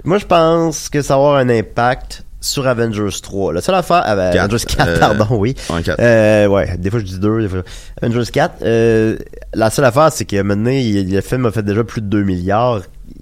moi, 0.04 0.18
je 0.18 0.26
pense 0.26 0.90
que 0.90 1.02
ça 1.04 1.16
va 1.16 1.22
avoir 1.22 1.36
un 1.38 1.50
impact 1.50 2.24
sur 2.44 2.68
Avengers 2.68 3.10
3. 3.22 3.54
La 3.54 3.62
seule 3.62 3.76
affaire, 3.76 4.04
euh, 4.08 4.32
Quatre. 4.34 4.44
Avengers 4.54 4.66
4, 4.68 4.88
Euh, 4.90 5.00
pardon, 5.00 5.28
oui. 5.32 5.56
en 5.70 5.82
quatre. 5.82 6.00
Euh, 6.00 6.48
ouais, 6.48 6.78
des 6.78 6.90
fois 6.90 7.00
je 7.00 7.06
dis 7.06 7.20
2, 7.20 7.42
des 7.42 7.48
fois. 7.50 7.64
Avengers 8.02 8.30
4. 8.32 8.56
Euh, 8.62 9.18
la 9.54 9.70
seule 9.70 9.86
affaire, 9.86 10.12
c'est 10.12 10.26
que 10.26 10.42
maintenant, 10.42 10.70
il- 10.72 11.12
le 11.12 11.22
film 11.22 11.46
a 11.46 11.52
fait 11.52 11.64
déjà 11.64 11.84
plus 11.84 12.02
de 12.02 12.08
2 12.08 12.24
milliards. 12.24 12.82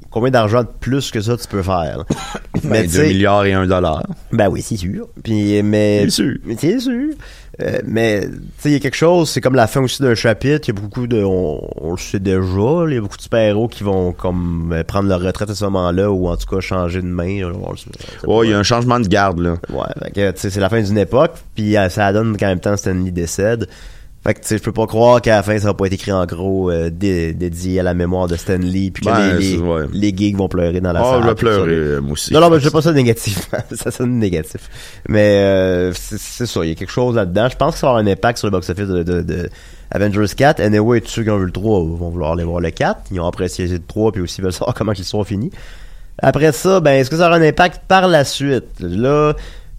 Combien 0.10 0.32
d'argent 0.32 0.64
de 0.64 0.68
plus 0.80 1.10
que 1.12 1.22
ça 1.22 1.38
tu 1.38 1.48
peux 1.48 1.64
faire? 1.64 2.04
Ben, 2.64 2.82
tu 2.84 2.90
2 2.90 2.94
sais- 3.04 3.08
milliards 3.08 3.46
et 3.46 3.54
1 3.54 3.66
dollar. 3.66 4.04
Ben 4.32 4.48
oui, 4.50 4.62
c'est 4.62 4.76
sûr. 4.78 5.08
Puis, 5.24 5.64
mais. 5.64 6.02
C'est 6.06 6.10
sûr. 6.12 6.34
Mais 6.46 6.56
C'est 6.60 6.80
sûr. 6.80 7.14
Euh, 7.62 7.80
mais, 7.86 8.22
tu 8.22 8.32
sais, 8.60 8.70
il 8.70 8.74
y 8.74 8.76
a 8.76 8.80
quelque 8.80 8.96
chose, 8.96 9.30
c'est 9.30 9.42
comme 9.42 9.56
la 9.56 9.68
fin 9.68 9.82
aussi 9.82 10.02
d'un 10.02 10.16
chapitre, 10.16 10.70
il 10.70 10.76
y 10.76 10.78
a 10.78 10.82
beaucoup 10.82 11.08
de, 11.08 11.24
on, 11.24 11.62
on 11.78 11.92
le 11.92 11.98
sait 11.98 12.20
déjà, 12.20 12.86
il 12.88 12.94
y 12.94 12.98
a 12.98 13.02
beaucoup 13.02 13.18
de 13.18 13.22
super-héros 13.22 13.68
qui 13.68 13.84
vont 13.84 14.14
comme 14.14 14.72
euh, 14.74 14.84
prendre 14.84 15.10
leur 15.10 15.22
retraite 15.22 15.50
à 15.50 15.56
ce 15.56 15.66
moment-là, 15.66 16.12
ou 16.12 16.28
en 16.28 16.38
tout 16.38 16.48
cas 16.48 16.62
changer 16.62 17.02
de 17.02 17.08
main. 17.08 17.52
pas. 18.26 18.44
il 18.44 18.50
y 18.50 18.54
a 18.54 18.60
un 18.60 18.64
changement 18.64 19.00
de 19.00 19.08
garde, 19.08 19.40
là. 19.40 19.56
Ouais, 19.70 20.34
c'est 20.36 20.56
la 20.58 20.70
fin 20.70 20.82
d'une 20.82 20.98
époque, 20.98 21.34
puis 21.56 21.78
euh, 21.78 21.90
ça 21.90 22.12
donne 22.14 22.38
qu'en 22.38 22.48
même 22.48 22.60
temps 22.60 22.78
Stanley 22.78 23.12
décède. 23.12 23.68
Fait 24.24 24.36
que, 24.36 24.42
tu 24.42 24.48
sais, 24.50 24.58
je 24.60 24.62
peux 24.64 24.72
pas 24.72 24.86
croire 24.86 25.20
qu'à 25.20 25.38
la 25.38 25.42
fin, 25.44 25.58
ça 25.58 25.66
va 25.68 25.74
pas 25.74 25.88
être 25.88 25.94
écrit 25.94 26.12
en 26.12 26.26
gros, 26.28 26.70
euh, 26.70 26.92
dé- 26.92 27.34
dédié 27.34 27.80
à 27.80 27.84
la 27.84 27.96
mémoire 27.96 28.28
de 28.28 28.36
Stanley, 28.36 28.92
puis 28.94 29.04
que 29.04 29.10
Ben, 29.10 29.34
les, 29.34 29.40
les, 29.40 29.56
c'est- 29.56 29.62
ouais. 29.64 29.86
les 29.92 30.16
geeks 30.16 30.38
vont 30.38 30.48
pleurer 30.48 30.80
dans 30.80 30.94
la 30.94 31.02
Oh, 31.04 31.12
salle. 31.14 31.24
je 31.24 31.28
vais 31.30 31.36
pleurer, 31.36 32.02
moi 32.02 32.12
aussi. 32.12 32.32
Non, 32.32 32.40
non, 32.40 32.52
mais 32.52 32.60
je 32.60 32.66
dis 32.68 32.72
pas 32.72 32.84
ça 32.84 32.92
négativement. 32.94 33.58
ça 33.72 33.90
sonne 33.90 34.20
négatif. 34.20 34.70
Mais 35.10 35.40
euh, 35.44 35.92
c'est 35.96 36.46
ça, 36.46 36.60
il 36.64 36.70
y 36.70 36.72
a 36.72 36.76
quelque 36.76 36.92
chose 36.92 37.16
là-dedans. 37.16 37.48
Je 37.50 37.56
pense 37.58 37.74
que 37.74 37.80
ça 37.80 37.88
va 37.88 37.94
avoir 37.94 38.06
un 38.06 38.12
impact 38.12 38.38
sur 38.38 38.48
le 38.48 38.52
box-office 38.52 38.88
de, 38.88 39.02
de, 39.02 39.22
de 39.24 39.50
Avengers 39.90 40.26
4. 40.38 40.60
Anyway, 40.60 41.02
tous 41.02 41.10
ceux 41.10 41.24
qui 41.24 41.30
ont 41.32 41.40
vu 41.40 41.46
le 41.48 41.52
3 41.52 41.80
vont 41.80 42.10
vouloir 42.10 42.34
aller 42.34 42.44
voir 42.44 42.60
le 42.60 42.70
4. 42.70 43.02
Ils 43.12 43.20
ont 43.20 43.26
apprécié 43.28 43.66
le 43.68 43.80
3 43.80 44.12
puis 44.12 44.22
aussi 44.22 44.40
ils 44.40 44.44
veulent 44.44 44.54
savoir 44.54 44.74
comment 44.78 44.94
ils 44.94 45.04
sont 45.04 45.24
finis. 45.24 45.50
Après 46.20 46.52
ça, 46.52 46.80
ben 46.80 46.92
est-ce 46.92 47.10
que 47.10 47.16
ça 47.18 47.26
aura 47.28 47.38
un 47.38 47.42
impact 47.42 47.82
par 47.88 48.08
la 48.08 48.24
suite? 48.24 48.66
Là, 48.82 49.34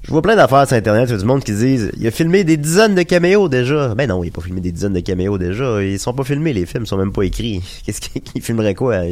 je 0.05 0.11
vois 0.11 0.23
plein 0.23 0.35
d'affaires 0.35 0.67
sur 0.67 0.77
Internet, 0.77 1.09
il 1.09 1.13
y 1.13 1.15
a 1.15 1.19
du 1.19 1.25
monde 1.25 1.45
qui 1.45 1.53
disent 1.53 1.93
il 1.97 2.07
a 2.07 2.11
filmé 2.11 2.43
des 2.43 2.57
dizaines 2.57 2.95
de 2.95 3.03
caméos 3.03 3.49
déjà. 3.49 3.95
Ben 3.95 4.09
non, 4.09 4.25
il 4.25 4.29
a 4.29 4.33
pas 4.33 4.41
filmé 4.41 4.61
des 4.61 4.73
dizaines 4.73 4.95
de 4.95 5.01
caméos 5.01 5.39
déjà. 5.39 5.83
Ils 5.83 5.99
sont 5.99 6.13
pas 6.13 6.25
filmés, 6.25 6.53
les 6.53 6.67
films 6.67 6.87
sont 6.87 6.97
même 6.97 7.13
pas 7.13 7.23
écrits. 7.23 7.63
Qu'est-ce 7.87 8.01
qu'il 8.01 8.23
il 8.35 8.43
filmerait 8.43 8.75
quoi? 8.75 9.03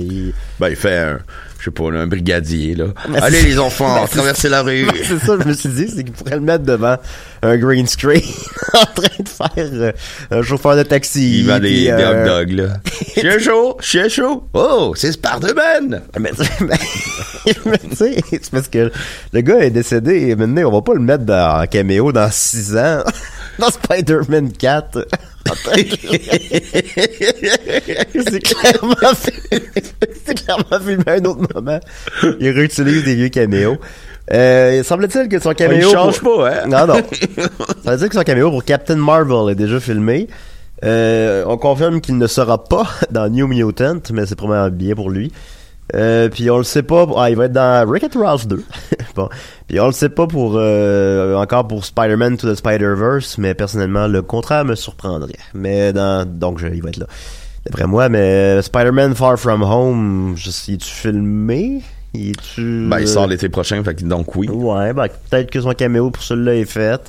Ben, 0.59 0.69
il 0.69 0.77
fait 0.77 0.99
un, 0.99 1.21
je 1.61 1.67
sais 1.67 1.71
pas, 1.71 1.91
là, 1.91 2.01
un 2.01 2.07
brigadier, 2.07 2.75
là. 2.75 2.87
Ben, 3.09 3.23
Allez, 3.23 3.43
les 3.43 3.59
enfants, 3.59 4.01
Ben, 4.01 4.09
traversez 4.09 4.49
la 4.49 4.63
rue. 4.63 4.87
c'est 5.05 5.19
ça, 5.19 5.37
je 5.41 5.47
me 5.47 5.53
suis 5.53 5.69
dit, 5.69 5.89
c'est 5.89 6.03
qu'il 6.05 6.13
pourrait 6.13 6.37
le 6.37 6.41
mettre 6.41 6.65
devant 6.65 6.97
un 7.43 7.57
green 7.57 7.87
screen 7.87 8.23
en 8.75 8.85
train 8.87 9.09
de 9.19 9.29
faire 9.29 9.51
euh, 9.57 9.93
un 10.31 10.43
chauffeur 10.43 10.77
de 10.77 10.83
taxi. 10.83 11.41
Il 11.41 11.47
va 11.47 11.61
des, 11.61 11.83
des 11.83 11.89
euh, 11.91 12.23
hot 12.25 12.27
dogs, 12.27 12.53
là. 12.53 12.69
Chien 13.15 13.39
chaud, 13.39 13.77
chien 13.81 14.09
chaud. 14.09 14.45
Oh, 14.55 14.93
c'est 14.97 15.13
Spider-Man. 15.13 16.03
Mais 16.19 16.31
tu 16.31 17.97
sais, 17.97 18.17
c'est 18.31 18.51
parce 18.51 18.69
que 18.69 18.91
le 19.33 19.41
gars 19.41 19.59
est 19.61 19.71
décédé 19.71 20.29
et 20.29 20.37
maintenant, 20.37 20.69
on 20.69 20.73
va 20.73 20.83
pas 20.83 20.95
le 20.95 21.01
mettre 21.01 21.25
dans, 21.25 21.63
en 21.63 21.67
caméo 21.67 22.13
dans 22.13 22.31
6 22.31 22.77
ans. 22.77 23.03
Dans 23.61 23.71
Spider-Man 23.71 24.53
4. 24.53 25.07
En 25.51 25.55
train 25.55 25.77
de- 25.77 25.83
c'est 28.31 28.41
clairement, 28.41 28.95
c'est 30.25 30.35
clairement 30.35 30.85
filmé 30.85 31.03
à 31.07 31.13
un 31.13 31.25
autre 31.25 31.47
moment. 31.55 31.81
Il 32.41 32.51
réutilise 32.51 33.05
des 33.05 33.15
vieux 33.15 33.29
caméos. 33.29 33.77
Euh, 34.33 34.83
semble-t-il 34.85 35.29
que 35.29 35.39
son 35.41 35.53
caméo. 35.55 35.89
il 35.89 35.93
change 35.93 36.21
pour- 36.21 36.39
pas, 36.43 36.51
hein? 36.63 36.67
Non, 36.67 36.87
non. 36.87 37.01
Ça 37.85 37.91
veut 37.93 37.97
dire 37.97 38.09
que 38.09 38.15
son 38.15 38.23
caméo 38.23 38.51
pour 38.51 38.65
Captain 38.65 38.97
Marvel 38.97 39.51
est 39.53 39.57
déjà 39.57 39.81
filmé. 39.81 40.29
Euh, 40.85 41.45
on 41.47 41.57
confirme 41.59 42.01
qu'il 42.01 42.17
ne 42.17 42.27
sera 42.27 42.63
pas 42.65 42.87
dans 43.11 43.29
New 43.29 43.47
Mutant, 43.49 43.99
mais 44.13 44.27
c'est 44.27 44.37
probablement 44.37 44.75
bien 44.77 44.95
pour 44.95 45.11
lui. 45.11 45.33
Euh, 45.95 46.29
puis 46.29 46.51
on 46.51 46.59
le 46.59 46.65
sait 46.65 46.83
pas. 46.83 47.07
Ah, 47.17 47.31
il 47.31 47.37
va 47.37 47.47
être 47.47 47.53
dans 47.53 47.87
Wreck-It 47.87 48.15
Ralph 48.15 48.47
2. 48.47 48.63
bon. 49.17 49.29
Puis 49.67 49.81
on 49.81 49.87
le 49.87 49.93
sait 49.93 50.09
pas 50.09 50.27
pour 50.27 50.55
euh, 50.57 51.37
encore 51.37 51.67
pour 51.67 51.85
Spider-Man 51.85 52.37
to 52.37 52.51
the 52.51 52.57
Spider-Verse, 52.57 53.39
mais 53.39 53.55
personnellement 53.55 54.07
le 54.07 54.23
contraire 54.23 54.65
me 54.65 54.75
surprendrait. 54.75 55.39
Mais 55.55 55.93
dans 55.93 56.27
donc 56.27 56.59
je, 56.59 56.69
il 56.69 56.83
va 56.83 56.91
être 56.91 56.99
là. 56.99 57.07
D'après 57.67 57.87
moi, 57.87 58.09
mais 58.09 58.63
Spider-Man 58.63 59.15
Far 59.15 59.39
From 59.39 59.63
Home, 59.63 60.35
je 60.37 60.51
sais, 60.51 60.77
tu 60.77 60.89
filmé? 60.89 61.83
Il 62.15 62.35
tu 62.37 62.89
Ben, 62.89 63.01
il 63.01 63.07
sort 63.07 63.27
l'été 63.27 63.49
prochain, 63.49 63.85
fait 63.85 63.95
que 63.95 64.05
donc 64.05 64.35
oui. 64.35 64.49
Ouais, 64.49 64.93
ben 64.93 65.07
peut-être 65.31 65.51
que 65.51 65.61
son 65.61 65.73
caméo 65.73 66.11
pour 66.11 66.23
celui-là 66.23 66.57
est 66.57 66.65
fait. 66.65 67.01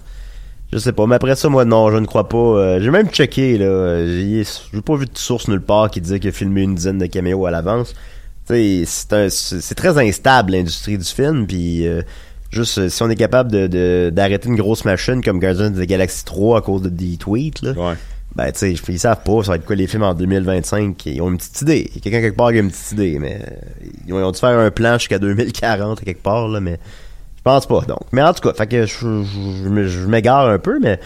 Je 0.71 0.77
sais 0.77 0.93
pas, 0.93 1.05
mais 1.05 1.15
après 1.15 1.35
ça, 1.35 1.49
moi 1.49 1.65
non, 1.65 1.91
je 1.91 1.97
ne 1.97 2.05
crois 2.05 2.29
pas. 2.29 2.37
Euh, 2.37 2.79
j'ai 2.79 2.91
même 2.91 3.09
checké 3.09 3.57
là. 3.57 4.05
J'ai 4.05 4.43
j'ai 4.73 4.81
pas 4.81 4.95
vu 4.95 5.05
de 5.05 5.17
source 5.17 5.47
nulle 5.47 5.61
part 5.61 5.89
qui 5.89 5.99
disait 5.99 6.19
qu'il 6.19 6.29
a 6.29 6.33
filmé 6.33 6.61
une 6.61 6.75
dizaine 6.75 6.97
de 6.97 7.07
caméos 7.07 7.45
à 7.45 7.51
l'avance. 7.51 7.93
C'est 8.59 9.75
très 9.75 9.97
instable 9.97 10.51
l'industrie 10.53 10.97
du 10.97 11.05
film, 11.05 11.47
puis 11.47 11.87
euh, 11.87 12.01
juste 12.51 12.77
euh, 12.77 12.89
si 12.89 13.01
on 13.03 13.09
est 13.09 13.15
capable 13.15 13.51
de 13.51 13.67
de- 13.67 14.09
d'arrêter 14.13 14.49
une 14.49 14.55
grosse 14.55 14.85
machine 14.85 15.23
comme 15.23 15.39
Guardians 15.39 15.71
of 15.71 15.77
the 15.79 15.87
Galaxy 15.87 16.25
3 16.25 16.59
à 16.59 16.61
cause 16.61 16.81
de 16.81 16.89
des 16.89 17.17
tweets 17.17 17.61
là. 17.61 17.71
Ouais. 17.71 17.93
Ben, 18.35 18.49
tu 18.53 18.59
sais, 18.59 18.73
ils 18.87 18.99
savent 18.99 19.23
pas, 19.25 19.43
ça 19.43 19.51
va 19.51 19.55
être 19.57 19.65
quoi 19.65 19.75
les 19.75 19.87
films 19.87 20.03
en 20.03 20.13
2025. 20.13 21.05
Ils 21.05 21.21
ont 21.21 21.29
une 21.31 21.37
petite 21.37 21.61
idée. 21.63 21.91
Quelqu'un 22.01 22.21
quelque 22.21 22.37
part 22.37 22.51
qui 22.51 22.57
a 22.57 22.61
une 22.61 22.71
petite 22.71 22.93
idée, 22.93 23.19
mais 23.19 23.41
euh, 23.41 23.55
ils 24.07 24.13
ont, 24.13 24.19
ils 24.19 24.23
ont 24.23 24.31
dû 24.31 24.39
faire 24.39 24.57
un 24.57 24.71
plan 24.71 24.97
jusqu'à 24.97 25.19
2040 25.19 25.99
à 26.01 26.05
quelque 26.05 26.23
part, 26.23 26.47
là, 26.47 26.61
mais 26.61 26.79
je 27.35 27.41
pense 27.43 27.65
pas, 27.65 27.81
donc. 27.81 27.99
Mais 28.13 28.21
en 28.21 28.33
tout 28.33 28.41
cas, 28.47 28.53
fait 28.53 28.67
que 28.67 28.85
je, 28.85 28.95
je, 29.23 29.63
je 29.63 29.69
me- 29.69 29.85
je 29.87 30.07
m'égare 30.07 30.47
un 30.47 30.59
peu, 30.59 30.79
mais 30.81 30.97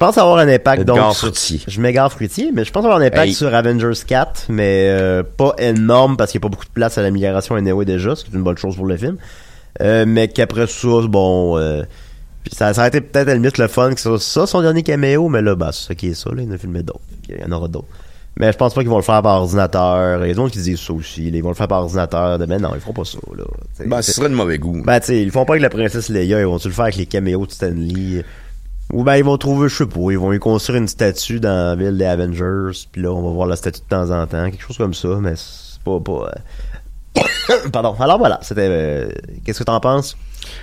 pense 0.00 0.18
avoir 0.18 0.38
un 0.38 0.48
impact, 0.48 0.82
Edgar 0.82 0.96
donc. 1.08 1.14
Fruitier. 1.16 1.60
Je 1.68 1.80
m'égare 1.80 2.10
fruitier, 2.10 2.50
mais 2.52 2.64
je 2.64 2.72
pense 2.72 2.84
avoir 2.84 2.98
un 3.00 3.04
impact 3.04 3.28
Hey. 3.28 3.34
sur 3.34 3.54
Avengers 3.54 3.92
4, 4.06 4.46
mais 4.48 4.86
euh, 4.88 5.22
pas 5.22 5.54
énorme 5.58 6.16
parce 6.16 6.32
qu'il 6.32 6.38
n'y 6.40 6.42
a 6.42 6.46
pas 6.48 6.50
beaucoup 6.50 6.64
de 6.64 6.70
place 6.72 6.98
à 6.98 7.02
l'amélioration 7.02 7.54
anyway 7.54 7.84
déjà, 7.84 8.16
ce 8.16 8.24
qui 8.24 8.32
est 8.32 8.34
une 8.34 8.42
bonne 8.42 8.58
chose 8.58 8.74
pour 8.76 8.86
le 8.86 8.96
film. 8.96 9.16
Euh, 9.80 10.04
mais 10.08 10.26
qu'après 10.28 10.66
ça, 10.66 10.88
bon, 11.08 11.56
euh, 11.58 11.84
puis 12.42 12.54
ça, 12.56 12.74
ça 12.74 12.82
a 12.82 12.88
été 12.88 13.00
peut-être 13.00 13.28
à 13.28 13.30
la 13.30 13.34
limite 13.34 13.58
le 13.58 13.68
fun 13.68 13.90
que 13.94 14.00
ce 14.00 14.08
soit 14.08 14.18
ça 14.18 14.46
son 14.46 14.62
dernier 14.62 14.82
caméo, 14.82 15.28
mais 15.28 15.42
là, 15.42 15.54
bah, 15.54 15.70
c'est 15.72 15.88
ça 15.88 15.94
qui 15.94 16.08
est 16.08 16.14
ça, 16.14 16.30
là, 16.34 16.42
il 16.42 16.50
en 16.50 16.54
a 16.54 16.58
filmé 16.58 16.82
d'autres. 16.82 17.00
Il 17.28 17.38
y 17.38 17.44
en 17.44 17.52
aura 17.52 17.68
d'autres. 17.68 17.86
Mais 18.38 18.50
je 18.52 18.56
pense 18.56 18.72
pas 18.72 18.80
qu'ils 18.80 18.88
vont 18.90 18.96
le 18.96 19.02
faire 19.02 19.20
par 19.22 19.40
ordinateur. 19.42 20.18
Il 20.18 20.28
y 20.28 20.30
a 20.30 20.32
des 20.32 20.34
gens 20.34 20.48
qui 20.48 20.58
disent 20.58 20.80
ça 20.80 20.92
aussi. 20.94 21.30
là, 21.30 21.36
Ils 21.36 21.42
vont 21.42 21.50
le 21.50 21.54
faire 21.54 21.68
par 21.68 21.82
ordinateur. 21.82 22.38
Mais 22.48 22.58
non, 22.58 22.70
ils 22.74 22.80
feront 22.80 22.92
pas 22.94 23.04
ça, 23.04 23.18
là. 23.36 23.44
T'sais, 23.74 23.86
Ben, 23.86 24.00
c'est- 24.00 24.12
ce 24.12 24.16
serait 24.18 24.28
de 24.30 24.34
mauvais 24.34 24.56
goût. 24.56 24.80
ben, 24.84 24.98
tu 25.00 25.06
sais, 25.06 25.20
ils 25.20 25.26
le 25.26 25.30
font 25.32 25.44
pas 25.44 25.54
avec 25.54 25.62
la 25.62 25.68
princesse 25.68 26.08
Leia, 26.08 26.40
ils 26.40 26.46
vont-tu 26.46 26.68
le 26.68 26.72
faire 26.74 26.84
avec 26.84 26.96
les 26.96 27.06
caméos 27.06 27.44
de 27.44 27.50
Stanley? 27.52 28.24
Ou 28.92 29.04
ben, 29.04 29.16
ils 29.16 29.24
vont 29.24 29.36
trouver, 29.38 29.68
je 29.68 29.76
sais 29.76 29.86
pas, 29.86 30.10
ils 30.10 30.18
vont 30.18 30.32
y 30.32 30.38
construire 30.38 30.78
une 30.78 30.88
statue 30.88 31.38
dans 31.38 31.76
la 31.76 31.76
ville 31.76 31.96
des 31.96 32.04
Avengers, 32.04 32.86
puis 32.90 33.02
là, 33.02 33.10
on 33.10 33.22
va 33.22 33.30
voir 33.30 33.46
la 33.46 33.56
statue 33.56 33.80
de 33.80 33.86
temps 33.86 34.10
en 34.10 34.26
temps, 34.26 34.50
quelque 34.50 34.62
chose 34.62 34.78
comme 34.78 34.94
ça, 34.94 35.08
mais 35.20 35.34
c'est 35.36 35.80
pas, 35.82 36.00
pas, 36.00 36.32
euh, 37.16 37.22
Pardon. 37.72 37.94
Alors 38.00 38.18
voilà, 38.18 38.38
c'était, 38.42 38.68
euh, 38.68 39.10
qu'est-ce 39.44 39.60
que 39.60 39.64
t'en 39.64 39.80
penses? 39.80 40.16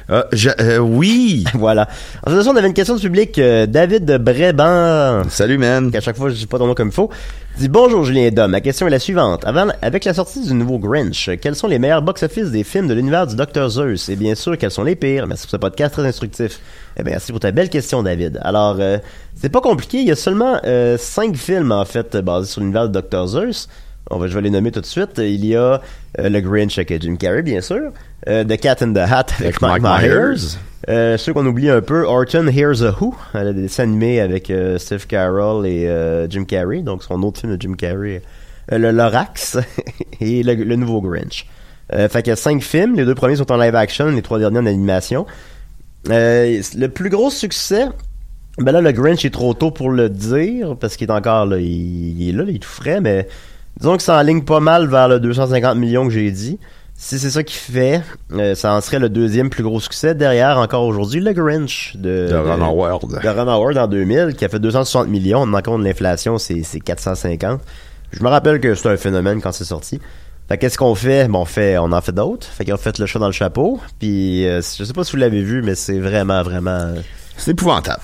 Euh, 0.10 0.24
je- 0.32 0.50
euh, 0.60 0.78
oui. 0.78 1.44
Voilà. 1.54 1.88
En 2.26 2.32
fait, 2.32 2.48
on 2.48 2.56
avait 2.56 2.68
une 2.68 2.74
question 2.74 2.96
du 2.96 3.02
public, 3.02 3.38
euh, 3.40 3.66
David 3.66 4.06
de 4.06 4.18
Bréban. 4.18 5.24
Salut, 5.30 5.58
man. 5.58 5.92
qu'à 5.92 6.02
chaque 6.02 6.16
fois 6.18 6.30
je 6.30 6.36
dis 6.36 6.46
pas 6.48 6.58
ton 6.58 6.68
nom 6.68 6.74
comme 6.76 6.88
il 6.90 6.94
faut, 6.94 7.10
dit 7.58 7.68
bonjour 7.70 8.04
Julien 8.04 8.30
Dom. 8.32 8.52
Ma 8.52 8.62
question 8.62 8.88
est 8.88 8.92
la 8.92 9.00
suivante. 9.00 9.44
Avant, 9.46 9.68
avec 9.82 10.06
la 10.06 10.14
sortie 10.14 10.46
du 10.46 10.54
nouveau 10.54 10.78
Grinch, 10.80 11.30
quels 11.42 11.56
sont 11.56 11.68
les 11.68 11.80
meilleurs 11.80 12.02
box-office 12.02 12.52
des 12.52 12.64
films 12.64 12.88
de 12.88 12.94
l'univers 12.94 13.28
du 13.28 13.36
Dr. 13.36 13.70
Zeus? 13.70 14.10
Et 14.10 14.16
bien 14.16 14.36
sûr, 14.36 14.58
quels 14.58 14.72
sont 14.72 14.84
les 14.84 14.96
pires? 14.96 15.28
Merci 15.28 15.44
pour 15.44 15.52
ce 15.52 15.58
podcast 15.58 15.94
très 15.94 16.06
instructif. 16.08 16.60
Eh 17.00 17.04
bien, 17.04 17.12
merci 17.14 17.32
pour 17.32 17.40
ta 17.42 17.52
belle 17.52 17.70
question, 17.70 18.02
David. 18.04 18.40
Alors, 18.44 18.78
euh, 18.80 18.98
c'est 19.36 19.50
pas 19.50 19.62
compliqué. 19.62 20.00
Il 20.00 20.08
y 20.08 20.12
a 20.12 20.16
seulement 20.16 20.60
euh, 20.66 20.98
cinq 20.98 21.36
films, 21.36 21.72
en 21.72 21.86
fait, 21.86 22.18
basés 22.18 22.48
sur 22.52 22.62
l'univers 22.62 22.90
du 22.90 23.00
Dr. 23.00 23.28
Zeus. 23.28 23.68
On 24.10 24.20
va, 24.20 24.28
je 24.28 24.36
vais 24.36 24.42
les 24.42 24.50
nommer 24.50 24.72
tout 24.72 24.80
de 24.80 24.86
suite. 24.86 25.18
Il 25.18 25.46
y 25.46 25.56
a 25.56 25.82
euh, 26.20 26.30
le 26.30 26.40
Grinch 26.40 26.78
avec 26.78 27.02
Jim 27.02 27.16
Carrey, 27.18 27.42
bien 27.42 27.62
sûr. 27.62 27.92
Euh, 28.28 28.44
The 28.44 28.58
Cat 28.58 28.78
in 28.82 28.94
the 28.94 28.98
Hat 29.00 29.26
avec, 29.40 29.42
Avec 29.42 29.62
Mike, 29.62 29.82
Mike 29.82 30.04
Myers. 30.04 30.58
Euh, 30.90 31.18
ceux 31.18 31.34
qu'on 31.34 31.46
oublie 31.46 31.70
un 31.70 31.82
peu, 31.82 32.06
Orton 32.06 32.48
Here's 32.48 32.82
a 32.84 32.96
Who, 33.00 33.16
le 33.34 33.54
dessin 33.54 33.84
animé 33.84 34.22
avec 34.22 34.52
Steve 34.78 35.06
Carroll 35.08 35.66
et 35.66 35.90
Jim 36.30 36.46
Carrey, 36.46 36.82
donc 36.82 37.04
son 37.04 37.22
autre 37.24 37.42
film 37.42 37.56
de 37.56 37.62
Jim 37.62 37.74
Carrey, 37.74 38.22
le 38.72 38.92
Lorax 38.92 39.58
et 40.22 40.44
le, 40.44 40.54
le 40.54 40.76
nouveau 40.76 41.02
Grinch. 41.02 41.46
Fait 41.92 42.22
qu'il 42.22 42.28
y 42.28 42.32
a 42.32 42.38
cinq 42.38 42.62
films, 42.62 42.96
les 42.96 43.06
deux 43.06 43.16
premiers 43.16 43.38
sont 43.38 43.52
en 43.52 43.58
live 43.58 43.76
action, 43.76 44.08
les 44.08 44.22
trois 44.22 44.40
derniers 44.40 44.60
en 44.60 44.66
animation. 44.66 45.26
Le 46.06 46.88
plus 46.88 47.10
gros 47.10 47.30
succès, 47.32 47.88
ben 48.60 48.72
là 48.72 48.80
le 48.80 48.92
Grinch 48.94 49.26
est 49.26 49.34
trop 49.34 49.54
tôt 49.54 49.72
pour 49.72 49.90
le 49.90 50.10
dire 50.10 50.78
parce 50.80 50.96
qu'il 50.96 51.10
est 51.10 51.14
encore 51.14 51.48
là, 51.48 51.58
il, 51.58 52.22
il 52.22 52.30
est 52.30 52.32
là, 52.32 52.44
il 52.48 52.56
est 52.56 52.60
tout 52.60 52.70
frais, 52.70 53.02
mais 53.02 53.28
disons 53.80 53.98
que 53.98 54.04
ça 54.04 54.18
enligne 54.18 54.44
pas 54.44 54.60
mal 54.60 54.88
vers 54.88 55.08
le 55.08 55.20
250 55.20 55.78
millions 55.78 56.06
que 56.08 56.14
j'ai 56.14 56.32
dit. 56.32 56.60
Si 57.00 57.20
c'est 57.20 57.30
ça 57.30 57.44
qui 57.44 57.56
fait, 57.56 58.02
euh, 58.34 58.56
ça 58.56 58.74
en 58.74 58.82
serait 58.82 58.98
le 58.98 59.10
deuxième 59.10 59.52
plus 59.52 59.62
gros 59.62 59.80
succès. 59.80 60.16
Derrière, 60.16 60.58
encore 60.58 60.84
aujourd'hui, 60.84 61.20
le 61.20 61.32
Grinch 61.32 61.96
de, 61.96 62.28
De 62.28 62.36
Ron 62.36 62.62
Howard. 62.64 63.22
de 63.22 63.30
Ron 63.30 63.48
Howard 63.48 63.78
en 63.78 63.88
2000, 63.88 64.34
qui 64.36 64.44
a 64.44 64.50
fait 64.50 64.58
260 64.60 65.08
millions. 65.08 65.42
En 65.42 65.62
compte 65.62 65.84
l'inflation, 65.84 66.40
c'est 66.40 66.64
c'est 66.64 66.80
450. 66.80 67.62
Je 68.12 68.24
me 68.24 68.30
rappelle 68.30 68.60
que 68.60 68.74
c'était 68.74 68.90
un 68.90 68.98
phénomène 68.98 69.42
quand 69.42 69.52
c'est 69.52 69.64
sorti. 69.66 70.00
Fait 70.48 70.58
qu'est-ce 70.58 70.78
qu'on 70.78 70.96
fait? 70.96 71.28
Bon, 71.28 71.42
on 71.42 71.46
fait, 71.46 71.78
on 71.78 71.92
en 71.92 72.02
fait 72.02 72.14
d'autres. 72.14 72.48
Fait 72.48 72.66
qu'ils 72.66 72.74
ont 72.74 72.78
fait 72.78 72.98
le 72.98 73.06
chat 73.06 73.20
dans 73.20 73.28
le 73.28 73.32
chapeau. 73.34 73.80
Puis, 74.00 74.48
euh, 74.48 74.62
je 74.62 74.84
sais 74.84 74.94
pas 74.94 75.04
si 75.04 75.12
vous 75.12 75.18
l'avez 75.18 75.42
vu, 75.44 75.62
mais 75.62 75.76
c'est 75.76 76.00
vraiment, 76.00 76.42
vraiment, 76.42 76.94
C'est 77.36 77.52
épouvantable. 77.52 78.02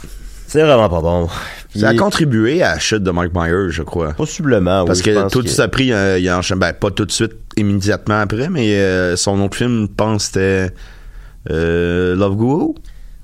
C'est 0.53 0.63
vraiment 0.63 0.89
pas 0.89 1.01
bon. 1.01 1.27
Puis, 1.72 1.79
Ça 1.79 1.89
a 1.89 1.95
contribué 1.95 2.62
à 2.62 2.74
la 2.74 2.79
chute 2.79 3.01
de 3.03 3.12
Mike 3.12 3.31
Myers, 3.33 3.69
je 3.72 3.81
crois. 3.83 4.13
possiblement, 4.13 4.86
Parce 4.86 5.00
oui, 5.00 5.05
que 5.05 5.29
tout 5.29 5.45
ça 5.48 5.63
a 5.63 5.67
pris, 5.67 5.91
euh, 5.91 6.19
il 6.19 6.29
a 6.29 6.38
enchaîné- 6.38 6.60
ben, 6.60 6.74
pas 6.74 6.91
tout 6.91 7.05
de 7.05 7.12
suite, 7.12 7.33
immédiatement 7.57 8.19
après, 8.19 8.50
mais 8.50 8.75
euh, 8.75 9.15
son 9.15 9.41
autre 9.41 9.57
film, 9.57 9.88
je 9.89 9.95
pense, 9.95 10.25
c'était 10.25 10.69
euh, 11.50 12.15
Love 12.15 12.36
Guru. 12.38 12.74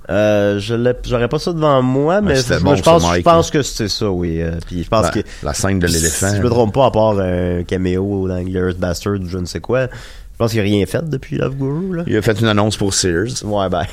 Euh, 0.09 0.57
je 0.57 0.74
j'aurais 1.07 1.27
pas 1.27 1.38
ça 1.38 1.53
devant 1.53 1.83
moi, 1.83 2.21
mais 2.21 2.36
je, 2.36 2.59
bon, 2.63 2.74
je 2.75 2.81
pense, 2.81 3.48
je 3.48 3.51
que 3.51 3.62
c'est 3.62 3.88
ça, 3.88 4.09
oui. 4.09 4.41
Euh, 4.41 4.53
puis 4.65 4.83
je 4.83 4.89
pense 4.89 5.03
La- 5.03 5.12
que 5.12 5.19
la 5.43 5.53
scène 5.53 5.77
de 5.77 5.86
l'éléphant. 5.86 6.29
Si 6.31 6.38
je 6.38 6.41
me 6.41 6.50
trompe 6.50 6.74
pas, 6.74 6.88
à 6.88 6.91
part 6.91 7.19
un 7.19 7.62
caméo 7.62 8.27
dans 8.27 8.41
Glorious 8.41 8.77
Bastard 8.79 9.19
ou 9.21 9.27
je 9.27 9.38
ne 9.38 9.45
sais 9.45 9.59
quoi, 9.59 9.83
je 9.83 10.38
pense 10.39 10.50
qu'il 10.50 10.62
a 10.62 10.63
rien 10.63 10.83
fait 10.88 11.07
depuis 11.07 11.38
Love 11.38 11.55
Guru, 11.55 11.98
là. 11.98 12.03
Il 12.07 12.17
a 12.17 12.24
fait 12.24 12.39
une 12.41 12.48
annonce 12.48 12.75
pour 12.75 12.91
Sears. 12.95 13.27
Ouais, 13.43 13.69
ben, 13.69 13.83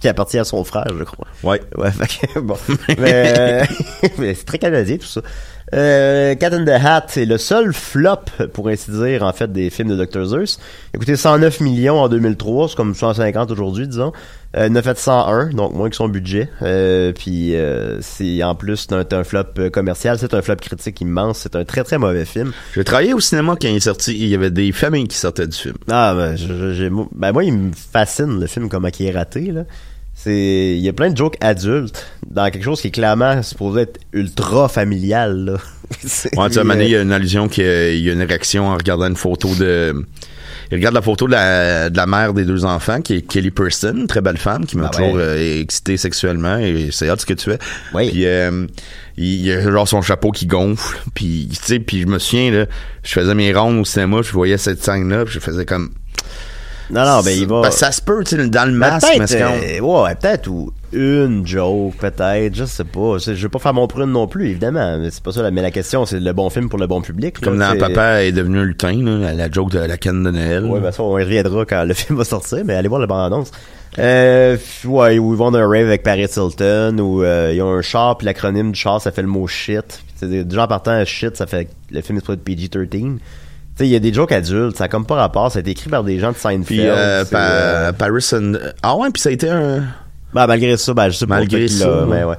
qui 0.00 0.08
appartient 0.08 0.38
à 0.38 0.44
son 0.44 0.62
frère, 0.64 0.86
je 0.96 1.04
crois. 1.04 1.26
Ouais. 1.42 1.60
Ouais, 1.76 1.90
fait 1.90 2.26
que, 2.26 2.40
bon. 2.40 2.56
mais, 2.98 3.38
euh, 3.38 3.64
mais 4.18 4.34
c'est 4.34 4.44
très 4.44 4.58
canadien, 4.58 4.96
tout 4.96 5.06
ça. 5.06 5.22
Euh, 5.72 6.34
Cat 6.34 6.52
in 6.52 6.64
the 6.64 6.68
Hat, 6.84 7.04
c'est 7.08 7.26
le 7.26 7.38
seul 7.38 7.72
flop, 7.72 8.16
pour 8.52 8.68
ainsi 8.68 8.90
dire, 8.90 9.22
en 9.22 9.32
fait, 9.32 9.52
des 9.52 9.70
films 9.70 9.96
de 9.96 10.04
Dr. 10.04 10.24
Zeus. 10.24 10.58
Il 10.92 10.96
a 10.96 10.98
coûté 10.98 11.14
109 11.16 11.60
millions 11.60 12.00
en 12.00 12.08
2003, 12.08 12.70
c'est 12.70 12.76
comme 12.76 12.94
150 12.94 13.50
aujourd'hui, 13.50 13.86
disons. 13.86 14.12
Euh, 14.56 14.66
il 14.66 14.72
en 14.72 14.76
a 14.76 14.82
fait 14.82 14.98
101, 14.98 15.50
donc 15.50 15.72
moins 15.74 15.88
que 15.88 15.94
son 15.94 16.08
budget. 16.08 16.48
Euh, 16.62 17.12
puis 17.12 17.54
euh, 17.54 18.00
c'est 18.00 18.42
en 18.42 18.56
plus 18.56 18.88
c'est 18.90 19.12
un, 19.12 19.22
flop 19.22 19.44
euh, 19.58 19.70
commercial, 19.70 20.18
c'est 20.18 20.34
un 20.34 20.42
flop 20.42 20.56
critique 20.56 21.00
immense, 21.00 21.38
c'est 21.38 21.54
un 21.54 21.64
très 21.64 21.84
très 21.84 21.98
mauvais 21.98 22.24
film. 22.24 22.50
J'ai 22.74 22.82
travaillé 22.82 23.14
au 23.14 23.20
cinéma 23.20 23.54
quand 23.60 23.68
il 23.68 23.76
est 23.76 23.80
sorti. 23.80 24.12
Il 24.18 24.26
y 24.26 24.34
avait 24.34 24.50
des 24.50 24.72
familles 24.72 25.06
qui 25.06 25.16
sortaient 25.16 25.46
du 25.46 25.56
film. 25.56 25.76
Ah, 25.88 26.14
ben, 26.16 26.34
je- 26.36 26.88
ben, 27.14 27.32
moi, 27.32 27.44
il 27.44 27.52
me 27.52 27.70
fascine 27.72 28.40
le 28.40 28.46
film, 28.48 28.68
comment 28.68 28.88
il 28.98 29.06
est 29.06 29.12
raté, 29.12 29.52
là. 29.52 29.62
C'est, 30.22 30.74
il 30.76 30.80
y 30.82 30.88
a 30.88 30.92
plein 30.92 31.10
de 31.10 31.16
jokes 31.16 31.36
adultes 31.40 32.04
dans 32.30 32.50
quelque 32.50 32.62
chose 32.64 32.80
qui 32.82 32.88
est 32.88 32.92
clairement 32.92 33.42
supposé 33.42 33.82
être 33.82 33.98
ultra 34.12 34.68
familial, 34.68 35.44
là. 35.44 35.52
Ouais, 36.36 36.48
tu 36.48 36.54
sais, 36.54 36.62
il 36.64 36.88
y 36.90 36.96
a 36.96 37.00
une 37.02 37.10
allusion 37.12 37.48
qu'il 37.48 37.64
y 37.64 38.10
a- 38.10 38.12
une 38.12 38.20
érection 38.20 38.68
en 38.68 38.76
regardant 38.76 39.06
une 39.08 39.16
photo 39.16 39.48
de... 39.58 40.04
Il 40.70 40.76
regarde 40.76 40.94
la 40.94 41.02
photo 41.02 41.26
de 41.26 41.32
la, 41.32 41.90
de 41.90 41.96
la 41.96 42.06
mère 42.06 42.32
des 42.32 42.44
deux 42.44 42.64
enfants, 42.64 43.00
qui 43.00 43.14
est 43.14 43.22
Kelly 43.22 43.50
une 43.92 44.06
très 44.06 44.20
belle 44.20 44.36
femme, 44.36 44.66
qui 44.66 44.76
m'a 44.76 44.86
Ah 44.86 44.96
toujours 44.96 45.14
ouais. 45.14 45.22
euh, 45.22 45.60
excité 45.60 45.96
sexuellement, 45.96 46.58
et 46.58 46.90
c'est 46.92 47.08
hâte 47.08 47.22
ce 47.22 47.26
que 47.26 47.34
tu 47.34 47.50
fais. 47.50 47.58
Oui. 47.92 48.10
Puis, 48.10 48.24
euh, 48.26 48.66
il, 49.16 49.24
il 49.24 49.46
y 49.46 49.52
a 49.52 49.62
genre 49.68 49.88
son 49.88 50.00
chapeau 50.00 50.30
qui 50.30 50.46
gonfle, 50.46 50.96
puis, 51.12 51.48
tu 51.50 51.56
sais, 51.60 51.80
puis 51.80 52.02
je 52.02 52.06
me 52.06 52.20
souviens, 52.20 52.52
là, 52.52 52.66
je 53.02 53.12
faisais 53.12 53.34
mes 53.34 53.52
rondes 53.52 53.80
au 53.80 53.84
cinéma, 53.84 54.18
je 54.22 54.30
voyais 54.30 54.58
cette 54.58 54.84
scène-là, 54.84 55.24
puis 55.24 55.34
je 55.34 55.40
faisais 55.40 55.64
comme... 55.64 55.90
non, 56.92 57.04
non, 57.04 57.20
ben, 57.22 57.30
il 57.30 57.46
va. 57.46 57.62
Ben, 57.62 57.70
ça 57.70 57.92
se 57.92 58.00
peut, 58.02 58.22
tu 58.24 58.36
sais, 58.36 58.48
dans 58.48 58.64
le 58.68 58.72
masque, 58.76 59.06
mais 59.18 59.26
euh, 59.42 59.80
ouais, 59.80 60.14
peut-être, 60.16 60.48
ou 60.48 60.72
une 60.92 61.46
joke, 61.46 61.94
peut-être, 61.98 62.54
je 62.54 62.64
sais 62.64 62.84
pas. 62.84 63.18
Je 63.18 63.34
je 63.34 63.42
veux 63.42 63.48
pas 63.48 63.58
faire 63.60 63.74
mon 63.74 63.86
prune 63.86 64.10
non 64.10 64.26
plus, 64.26 64.48
évidemment. 64.50 64.98
Mais 64.98 65.10
c'est 65.10 65.22
pas 65.22 65.30
ça, 65.32 65.42
la- 65.42 65.50
mais 65.52 65.62
la 65.62 65.70
question, 65.70 66.04
c'est 66.04 66.18
le 66.18 66.32
bon 66.32 66.50
film 66.50 66.68
pour 66.68 66.78
le 66.80 66.86
bon 66.88 67.00
public. 67.00 67.40
là, 67.40 67.44
Comme 67.44 67.58
dans 67.58 67.72
c'est- 67.72 67.78
Papa 67.78 68.24
est 68.24 68.32
devenu 68.32 68.58
un 68.58 68.64
lutin, 68.64 68.92
là, 69.04 69.32
la, 69.32 69.50
joke 69.50 69.70
de 69.70 69.78
la 69.78 69.96
canne 69.96 70.22
de 70.24 70.30
Noël. 70.30 70.64
Ouais, 70.64 70.80
ben 70.80 70.90
ça, 70.90 71.02
on 71.04 71.16
y 71.18 71.22
reviendra 71.22 71.64
quand 71.64 71.84
le 71.84 71.94
film 71.94 72.18
va 72.18 72.24
sortir, 72.24 72.58
mais 72.64 72.74
allez 72.74 72.88
voir 72.88 73.00
la 73.00 73.06
bande-annonce. 73.06 73.50
Euh, 73.98 74.56
ouais, 74.84 75.18
où 75.18 75.32
ils 75.32 75.38
vont 75.38 75.50
d'un 75.50 75.66
rave 75.68 75.86
avec 75.86 76.02
Paris 76.02 76.26
Hilton, 76.36 76.96
où 77.00 77.22
euh, 77.22 77.52
ils 77.54 77.60
ont 77.62 77.72
un 77.72 77.82
char, 77.82 78.16
puis 78.18 78.24
l'acronyme 78.24 78.72
du 78.72 78.78
char, 78.78 79.00
ça 79.00 79.10
fait 79.10 79.22
le 79.22 79.28
mot 79.28 79.46
shit. 79.46 80.02
C'est 80.16 80.28
déjà 80.44 80.64
en 80.64 80.68
partant, 80.68 81.04
shit, 81.04 81.36
ça 81.36 81.46
fait 81.46 81.68
le 81.90 82.00
film 82.02 82.18
est 82.18 82.30
être 82.32 82.44
PG-13. 82.44 83.18
Sais, 83.80 83.86
il 83.86 83.92
y 83.92 83.96
a 83.96 83.98
des 83.98 84.12
jokes 84.12 84.30
adultes, 84.32 84.76
ça 84.76 84.84
a 84.84 84.88
comme 84.88 85.06
pas 85.06 85.14
rapport, 85.14 85.50
ça 85.50 85.58
a 85.58 85.60
été 85.60 85.70
écrit 85.70 85.88
par 85.88 86.04
des 86.04 86.18
gens 86.18 86.32
de 86.32 86.36
Seinfeld. 86.36 86.66
Puis 86.66 86.80
euh, 86.82 87.24
Pa- 87.24 87.38
euh, 87.38 87.92
Paris 87.92 88.28
and- 88.34 88.58
Ah 88.82 88.94
ouais, 88.96 89.08
puis 89.10 89.22
ça 89.22 89.30
a 89.30 89.32
été 89.32 89.48
un... 89.48 89.78
ben, 90.34 90.46
malgré 90.46 90.76
ça, 90.76 90.92
ben, 90.92 91.08
je 91.08 91.16
sais 91.16 91.26
pas. 91.26 91.36
Malgré 91.36 91.66
ça, 91.66 91.86
là, 91.86 92.04
ouais. 92.04 92.06
mais 92.18 92.24
ouais. 92.24 92.36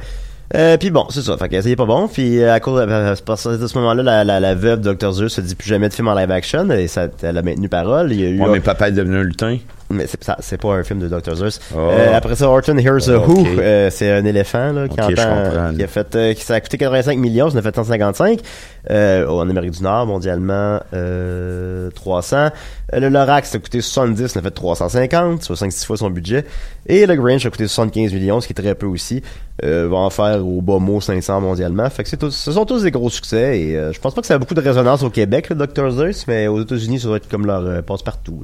Euh, 0.56 0.78
puis 0.78 0.90
bon, 0.92 1.06
c'est 1.10 1.22
ça. 1.22 1.38
Fait 1.38 1.48
que 1.50 1.62
c'est 1.62 1.76
pas 1.76 1.86
bon. 1.86 2.08
Puis 2.08 2.42
euh, 2.42 2.54
à 2.54 2.60
cause 2.60 2.86
de, 2.86 2.92
à 2.92 3.16
ce 3.16 3.78
moment-là, 3.78 4.04
la, 4.04 4.24
la, 4.24 4.40
la 4.40 4.56
veuve 4.56 4.82
de 4.82 4.92
Dr. 4.94 5.12
Zeus 5.14 5.34
se 5.34 5.42
dit 5.42 5.56
plus 5.56 5.68
jamais 5.70 5.88
de 5.90 5.94
film 5.94 6.08
en 6.08 6.14
live 6.16 6.32
action 6.32 6.70
et 6.72 6.88
ça, 6.88 7.08
elle 7.24 7.38
a 7.38 7.42
maintenu 7.42 7.70
parole. 7.70 8.12
Il 8.12 8.20
y 8.20 8.26
a 8.26 8.30
eu 8.30 8.42
Ouais, 8.42 8.50
mais 8.52 8.60
Papa 8.60 8.90
est 8.90 8.92
devenu 8.92 9.18
un 9.18 9.24
lutin. 9.24 9.58
mais 9.90 10.06
c'est 10.40 10.58
pas 10.62 10.74
un 10.74 10.84
film 10.84 11.00
de 11.00 11.08
Dr. 11.08 11.36
Zeus. 11.36 11.60
Oh. 11.74 11.78
Euh, 11.80 12.16
après 12.16 12.36
ça, 12.36 12.50
Horton 12.50 12.78
Hears 12.78 13.10
a. 13.10 13.18
Who. 13.18 13.46
euh, 13.60 13.90
c'est 13.92 14.12
un 14.12 14.26
éléphant 14.26 14.72
là, 14.74 14.88
qui 14.88 15.00
Ok, 15.00 15.16
je 15.16 15.22
entend, 15.22 15.76
qui 15.76 15.84
a 15.84 15.88
fait, 15.88 16.16
euh, 16.16 16.34
qui 16.34 16.44
ça 16.44 16.56
a 16.56 16.62
coûté 16.62 16.78
85 16.78 17.18
millions, 17.18 17.50
ça 17.50 17.56
en 17.56 17.60
a 17.60 17.62
fait 17.62 17.76
155 17.76 18.40
euh, 18.90 19.28
en 19.28 19.50
Amérique 19.50 19.72
du 19.72 19.84
Nord, 19.84 20.06
mondialement 20.08 20.80
euh, 20.94 21.90
300. 21.92 22.50
Euh, 22.94 23.00
le 23.00 23.10
Lorax 23.10 23.56
a 23.56 23.60
coûté 23.60 23.82
70, 23.82 24.28
ça 24.28 24.40
en 24.40 24.42
a 24.42 24.44
fait 24.44 24.52
350, 24.52 25.44
soit 25.44 25.56
5-6 25.56 25.86
fois 25.86 25.98
son 25.98 26.10
budget. 26.10 26.46
Et 26.88 27.06
le 27.06 27.16
Grinch 27.16 27.46
a 27.46 27.50
coûté 27.50 27.68
75 27.68 28.14
millions, 28.14 28.42
ce 28.42 28.48
qui 28.48 28.54
est 28.54 28.62
très 28.62 28.76
peu 28.76 28.86
aussi. 28.86 29.22
Euh, 29.64 29.88
va 29.90 29.98
en 29.98 30.10
faire 30.10 30.46
au 30.46 30.62
bas 30.62 30.80
mot 30.80 31.00
500 31.00 31.40
mondialement. 31.42 31.88
Fait 31.90 32.04
que 32.04 32.16
tous- 32.16 32.32
ce 32.32 32.52
sont 32.52 32.66
tous 32.66 32.84
des 32.84 32.92
gros 32.92 33.10
succès 33.10 33.60
et 33.60 33.76
euh, 33.78 33.94
je 33.94 34.00
pense 34.00 34.16
pas 34.16 34.22
que 34.22 34.28
ça 34.28 34.34
a 34.36 34.38
beaucoup 34.40 34.56
de 34.56 34.62
résonance 34.62 35.04
au 35.04 35.10
Québec, 35.10 35.50
le 35.50 35.56
Dr. 35.56 35.92
Zeus, 35.92 36.26
mais 36.28 36.48
aux 36.48 36.62
États-Unis, 36.62 37.00
ça 37.00 37.08
doit 37.08 37.18
être 37.18 37.30
comme 37.30 37.46
leur 37.46 37.62
euh, 37.62 37.82
passe-partout. 37.82 38.44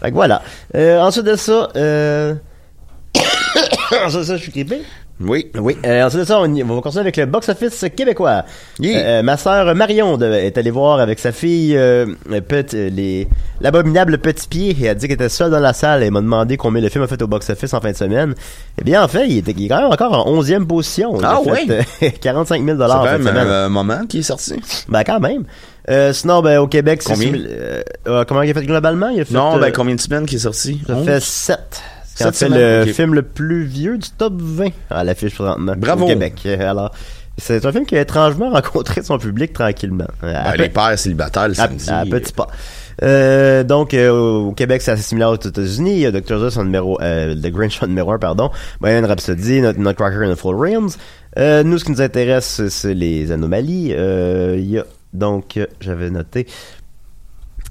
Fait 0.00 0.10
que 0.10 0.14
voilà. 0.14 0.42
Euh, 0.76 1.00
ensuite 1.00 1.24
de 1.24 1.34
ça, 1.36 1.68
je 4.08 4.36
suis 4.38 4.52
grippé. 4.52 4.82
Oui. 5.20 5.50
Oui. 5.58 5.76
Euh, 5.84 6.04
ensuite 6.06 6.20
de 6.20 6.24
ça, 6.26 6.38
on, 6.40 6.54
y- 6.54 6.62
on 6.62 6.66
va 6.76 6.80
continuer 6.80 7.00
avec 7.00 7.16
le 7.16 7.26
box-office 7.26 7.86
québécois. 7.96 8.44
Yeah. 8.78 8.98
Euh, 9.00 9.22
ma 9.22 9.36
sœur 9.36 9.74
Marion 9.74 10.16
de- 10.16 10.26
est 10.26 10.56
allée 10.56 10.70
voir 10.70 11.00
avec 11.00 11.18
sa 11.18 11.32
fille 11.32 11.76
euh, 11.76 12.06
Pet- 12.46 12.74
euh, 12.74 12.88
les 12.90 13.26
l'abominable 13.60 14.18
Petit 14.18 14.46
Pied 14.48 14.70
et 14.80 14.84
elle 14.84 14.88
a 14.90 14.94
dit 14.94 15.06
qu'elle 15.08 15.14
était 15.16 15.28
seule 15.28 15.50
dans 15.50 15.58
la 15.58 15.72
salle 15.72 16.04
et 16.04 16.10
m'a 16.10 16.20
demandé 16.20 16.56
combien 16.56 16.80
le 16.80 16.88
film 16.88 17.02
a 17.02 17.08
fait 17.08 17.20
au 17.20 17.26
box-office 17.26 17.74
en 17.74 17.80
fin 17.80 17.90
de 17.90 17.96
semaine. 17.96 18.34
Eh 18.80 18.84
bien, 18.84 19.02
en 19.02 19.08
fait, 19.08 19.26
il, 19.28 19.38
était, 19.38 19.52
il 19.56 19.64
est 19.64 19.68
quand 19.68 19.82
même 19.82 19.90
encore 19.92 20.12
en 20.26 20.40
11e 20.40 20.66
position. 20.66 21.16
Il 21.18 21.24
Ah 21.24 21.40
a 21.44 21.54
fait, 21.54 21.84
euh, 22.06 22.10
45 22.20 22.64
000 22.64 22.78
Ça 22.78 22.84
en 23.00 23.04
fin 23.04 23.12
de 23.18 23.18
même 23.18 23.26
semaine. 23.26 23.46
un 23.46 23.50
euh, 23.50 23.68
moment 23.68 24.06
qui 24.08 24.20
est 24.20 24.22
sorti. 24.22 24.54
Ben, 24.88 25.02
quand 25.02 25.18
même. 25.18 25.44
Euh, 25.90 26.12
sinon, 26.12 26.42
ben, 26.42 26.58
au 26.58 26.68
Québec, 26.68 27.02
c'est... 27.02 27.14
Combien? 27.14 27.32
euh, 27.34 27.82
euh, 28.06 28.24
comment 28.28 28.42
il 28.42 28.50
a 28.50 28.54
fait 28.54 28.64
globalement? 28.66 29.08
Il 29.08 29.22
a 29.22 29.24
fait, 29.24 29.34
Non, 29.34 29.56
euh, 29.56 29.60
ben 29.60 29.72
combien 29.72 29.94
de 29.96 30.00
semaines 30.00 30.26
qui 30.26 30.36
est 30.36 30.40
sorti? 30.40 30.80
ça 30.86 30.94
Onze? 30.94 31.04
fait 31.06 31.20
7. 31.20 31.58
Sept 32.24 32.36
fait 32.36 32.48
le 32.48 32.92
film 32.92 33.14
le 33.14 33.22
plus 33.22 33.64
vieux 33.64 33.98
du 33.98 34.08
top 34.10 34.34
20 34.36 34.68
à 34.90 35.04
l'affiche 35.04 35.34
présentement. 35.34 35.74
Bravo. 35.76 36.04
Au 36.04 36.08
Québec. 36.08 36.34
Euh, 36.46 36.70
Alors, 36.70 36.92
c'est 37.36 37.64
un 37.64 37.72
film 37.72 37.86
qui 37.86 37.96
a 37.96 38.00
étrangement 38.00 38.50
rencontré 38.52 39.02
son 39.02 39.18
public 39.18 39.52
tranquillement. 39.52 40.08
Euh, 40.24 40.34
à 40.36 40.52
Ben, 40.52 40.62
les 40.62 40.68
pères 40.68 40.98
célibataires 40.98 41.48
le 41.48 41.54
samedi. 41.54 41.88
à 41.90 42.04
petits 42.04 42.32
pas. 42.32 42.48
Euh, 43.04 43.62
donc, 43.62 43.94
euh, 43.94 44.10
au 44.10 44.52
Québec, 44.52 44.82
c'est 44.82 44.90
assez 44.90 45.02
similaire 45.04 45.30
aux 45.30 45.36
États-Unis. 45.36 45.92
Il 45.92 45.98
y 46.00 46.06
a 46.06 46.10
Dr. 46.10 46.38
Zeus 46.40 46.56
en 46.56 46.64
numéro, 46.64 47.00
euh, 47.00 47.34
The 47.36 47.46
Grinch 47.52 47.80
en 47.82 47.86
numéro 47.86 48.10
1, 48.12 48.18
pardon. 48.18 48.50
Bohemian 48.80 49.06
Rhapsody, 49.06 49.60
Nut- 49.60 49.78
Nutcracker 49.78 50.24
and 50.28 50.32
the 50.32 50.36
Full 50.36 50.56
Realms. 50.56 50.90
Euh, 51.38 51.62
nous, 51.62 51.78
ce 51.78 51.84
qui 51.84 51.92
nous 51.92 52.00
intéresse, 52.02 52.66
c'est- 52.68 52.94
les 52.94 53.30
anomalies. 53.30 53.92
Euh, 53.96 54.56
il 54.58 54.68
y 54.68 54.78
a, 54.78 54.84
donc, 55.12 55.56
euh, 55.58 55.66
j'avais 55.80 56.10
noté, 56.10 56.48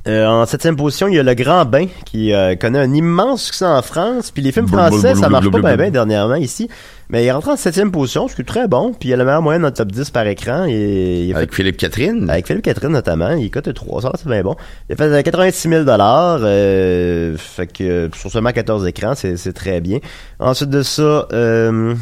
euh, 0.08 0.28
en 0.28 0.46
septième 0.46 0.76
position, 0.76 1.08
il 1.08 1.16
y 1.16 1.20
a 1.20 1.24
Le 1.24 1.34
Grand 1.34 1.66
Bain 1.66 1.88
qui 2.06 2.34
euh, 2.34 2.56
connaît 2.56 2.80
un 2.80 2.94
immense 2.94 3.44
succès 3.44 3.66
en 3.66 3.82
France. 3.82 4.32
Puis 4.32 4.42
les 4.42 4.52
films 4.52 4.68
français, 4.68 5.16
ça 5.16 5.30
marche 5.30 5.50
pas 5.50 5.76
bien 5.76 5.90
dernièrement 5.90 6.36
ici. 6.36 6.70
Mais 7.10 7.24
il 7.24 7.28
est 7.28 7.32
rentré 7.32 7.52
en 7.52 7.56
septième 7.56 7.92
position, 7.92 8.28
ce 8.28 8.36
qui 8.36 8.42
est 8.42 8.46
très 8.46 8.68
bon. 8.68 8.94
Puis 8.94 9.10
il 9.10 9.14
a 9.14 9.18
la 9.18 9.24
meilleure 9.24 9.42
moyenne 9.42 9.62
dans 9.62 9.70
le 9.70 9.74
top 9.74 9.92
10 9.92 10.10
par 10.12 10.28
écran. 10.28 10.66
Et, 10.68 11.26
il 11.26 11.36
Avec 11.36 11.54
Philippe 11.54 11.78
Catherine. 11.78 12.30
avec 12.30 12.48
Philippe 12.48 12.64
Catherine 12.64 12.92
notamment, 12.92 13.32
il 13.32 13.50
coûte 13.50 13.74
3 13.74 14.02
ça 14.02 14.12
c'est 14.18 14.28
bien 14.28 14.44
bon. 14.44 14.56
Il 14.90 14.94
a 14.94 14.96
fait 14.98 15.04
euh, 15.04 15.22
86 15.22 15.70
000 15.70 15.84
dollars, 15.84 16.40
euh, 16.42 17.38
fait 17.38 17.68
que 17.68 17.84
euh, 17.84 18.10
sur 18.14 18.30
seulement 18.30 18.52
14 18.52 18.86
écrans, 18.88 19.16
c'est 19.16 19.38
c'est 19.38 19.54
très 19.54 19.80
bien. 19.80 20.00
Ensuite 20.40 20.70
de 20.70 20.84
ça, 20.84 21.28
euh, 21.32 21.96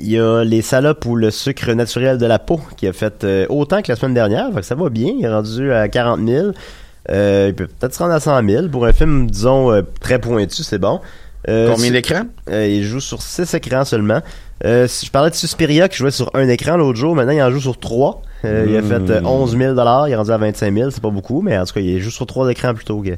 il 0.00 0.10
y 0.10 0.18
a 0.18 0.44
les 0.44 0.62
salopes 0.62 1.04
ou 1.06 1.16
le 1.16 1.30
sucre 1.30 1.72
naturel 1.72 2.18
de 2.18 2.26
la 2.26 2.38
peau 2.38 2.60
qui 2.76 2.86
a 2.86 2.92
fait 2.92 3.24
euh, 3.24 3.46
autant 3.48 3.82
que 3.82 3.90
la 3.90 3.96
semaine 3.96 4.14
dernière, 4.14 4.52
fait 4.52 4.60
que 4.60 4.66
ça 4.66 4.74
va 4.74 4.88
bien. 4.88 5.12
Il 5.18 5.24
est 5.24 5.28
rendu 5.28 5.72
à 5.72 5.88
40 5.88 6.26
000. 6.26 6.48
Euh, 7.10 7.46
il 7.48 7.54
peut 7.54 7.66
peut-être 7.66 7.94
se 7.94 7.98
rendre 7.98 8.14
à 8.14 8.20
100 8.20 8.48
000 8.48 8.68
pour 8.68 8.84
un 8.86 8.92
film, 8.92 9.30
disons, 9.30 9.72
euh, 9.72 9.82
très 10.00 10.18
pointu, 10.18 10.62
c'est 10.62 10.78
bon. 10.78 11.00
Combien 11.46 11.90
d'écrans? 11.90 12.26
il 12.50 12.82
joue 12.84 13.00
sur 13.00 13.22
6 13.22 13.54
écrans 13.54 13.84
seulement. 13.84 14.20
Si 14.62 15.06
je 15.06 15.10
parlais 15.10 15.30
de 15.30 15.34
Suspiria 15.34 15.88
qui 15.88 15.96
jouait 15.96 16.10
sur 16.10 16.30
un 16.34 16.48
écran 16.48 16.76
l'autre 16.76 16.98
jour, 16.98 17.14
maintenant 17.14 17.32
il 17.32 17.42
en 17.42 17.50
joue 17.50 17.60
sur 17.60 17.78
3. 17.78 18.22
Il 18.44 18.76
a 18.76 18.82
fait 18.82 19.10
euh, 19.10 19.22
11 19.22 19.56
000 19.56 19.74
il 19.74 20.12
est 20.12 20.16
rendu 20.16 20.30
à 20.30 20.38
25 20.38 20.74
000 20.74 20.90
c'est 20.90 21.02
pas 21.02 21.10
beaucoup, 21.10 21.42
mais 21.42 21.58
en 21.58 21.64
tout 21.64 21.74
cas, 21.74 21.80
il 21.80 22.00
joue 22.00 22.10
sur 22.10 22.26
3 22.26 22.50
écrans 22.50 22.74
plutôt 22.74 23.00
que... 23.00 23.10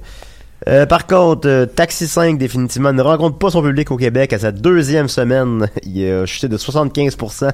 Euh, 0.68 0.86
par 0.86 1.06
contre, 1.06 1.48
euh, 1.48 1.66
Taxi 1.66 2.06
5 2.06 2.38
définitivement 2.38 2.92
ne 2.92 3.02
rencontre 3.02 3.36
pas 3.38 3.50
son 3.50 3.62
public 3.62 3.90
au 3.90 3.96
Québec 3.96 4.32
à 4.32 4.38
sa 4.38 4.52
deuxième 4.52 5.08
semaine. 5.08 5.68
Il 5.82 6.08
a 6.08 6.26
chuté 6.26 6.48
de 6.48 6.56
75%. 6.56 7.50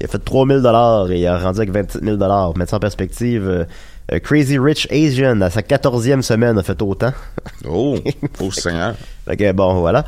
Il 0.00 0.04
a 0.04 0.08
fait 0.08 0.18
3 0.18 0.46
000 0.46 0.60
et 1.10 1.20
il 1.20 1.26
a 1.26 1.38
rendu 1.38 1.58
avec 1.60 1.70
27 1.70 2.02
000 2.02 2.16
Mettre 2.56 2.70
ça 2.70 2.76
en 2.76 2.80
perspective, 2.80 3.46
euh, 3.46 4.18
Crazy 4.18 4.58
Rich 4.58 4.88
Asian 4.90 5.40
à 5.42 5.50
sa 5.50 5.62
quatorzième 5.62 6.22
semaine 6.22 6.58
a 6.58 6.62
fait 6.62 6.80
autant. 6.82 7.12
Oh, 7.68 7.96
oh 8.40 8.50
Seigneur. 8.50 8.96
Que 9.26 9.52
bon, 9.52 9.74
voilà. 9.74 10.04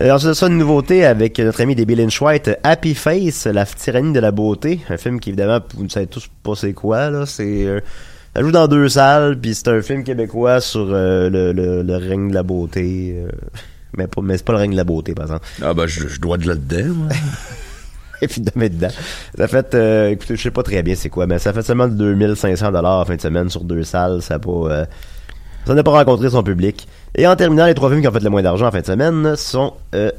Ensuite 0.00 0.30
de 0.30 0.32
ça, 0.32 0.46
une 0.46 0.56
nouveauté 0.56 1.04
avec 1.04 1.38
notre 1.38 1.60
ami 1.60 1.74
des 1.74 1.84
Bill 1.84 2.08
White, 2.20 2.58
Happy 2.62 2.94
Face, 2.94 3.46
la 3.46 3.66
tyrannie 3.66 4.14
de 4.14 4.20
la 4.20 4.30
beauté. 4.30 4.80
Un 4.88 4.96
film 4.96 5.20
qui, 5.20 5.28
évidemment, 5.28 5.60
vous 5.74 5.84
ne 5.84 5.88
savez 5.90 6.06
tous 6.06 6.28
pas 6.42 6.54
c'est 6.54 6.72
quoi, 6.72 7.10
là. 7.10 7.26
C'est, 7.26 7.82
ça 8.34 8.42
joue 8.42 8.50
dans 8.50 8.66
deux 8.68 8.88
salles, 8.88 9.38
puis 9.40 9.54
c'est 9.54 9.68
un 9.68 9.80
film 9.82 10.02
québécois 10.04 10.60
sur 10.60 10.88
euh, 10.90 11.30
le, 11.30 11.52
le, 11.52 11.82
le 11.82 11.96
règne 11.96 12.28
de 12.30 12.34
la 12.34 12.42
beauté. 12.42 13.14
euh, 13.16 13.28
mais, 13.96 14.06
pas, 14.08 14.20
mais 14.22 14.36
c'est 14.36 14.44
pas 14.44 14.52
le 14.54 14.58
règne 14.58 14.72
de 14.72 14.76
la 14.76 14.84
beauté, 14.84 15.14
par 15.14 15.26
exemple. 15.26 15.46
Ah 15.62 15.72
ben, 15.74 15.86
je, 15.86 16.08
je 16.08 16.20
dois 16.20 16.36
de 16.36 16.48
là-dedans, 16.48 16.94
moi. 16.94 17.08
Et 18.22 18.28
puis 18.28 18.40
de 18.40 18.50
mettre 18.54 18.76
dedans. 18.76 18.88
Ça 19.36 19.48
fait, 19.48 19.74
euh, 19.74 20.08
écoutez, 20.10 20.36
je 20.36 20.42
sais 20.42 20.50
pas 20.50 20.62
très 20.62 20.82
bien 20.82 20.94
c'est 20.94 21.10
quoi, 21.10 21.26
mais 21.26 21.38
ça 21.38 21.52
fait 21.52 21.62
seulement 21.62 21.88
2500 21.88 22.72
dollars 22.72 23.00
en 23.00 23.04
fin 23.04 23.16
de 23.16 23.20
semaine 23.20 23.50
sur 23.50 23.62
deux 23.64 23.82
salles. 23.84 24.22
Ça 24.22 24.34
a 24.34 24.38
pas, 24.38 24.50
euh, 24.50 24.84
Ça 25.66 25.74
n'a 25.74 25.82
pas 25.82 25.90
rencontré 25.90 26.30
son 26.30 26.42
public. 26.42 26.88
Et 27.16 27.26
en 27.26 27.36
terminant, 27.36 27.66
les 27.66 27.74
trois 27.74 27.90
films 27.90 28.00
qui 28.02 28.08
ont 28.08 28.12
fait 28.12 28.22
le 28.22 28.30
moins 28.30 28.42
d'argent 28.42 28.66
en 28.66 28.70
fin 28.70 28.80
de 28.80 28.86
semaine 28.86 29.34
sont 29.36 29.74
euh, 29.94 30.10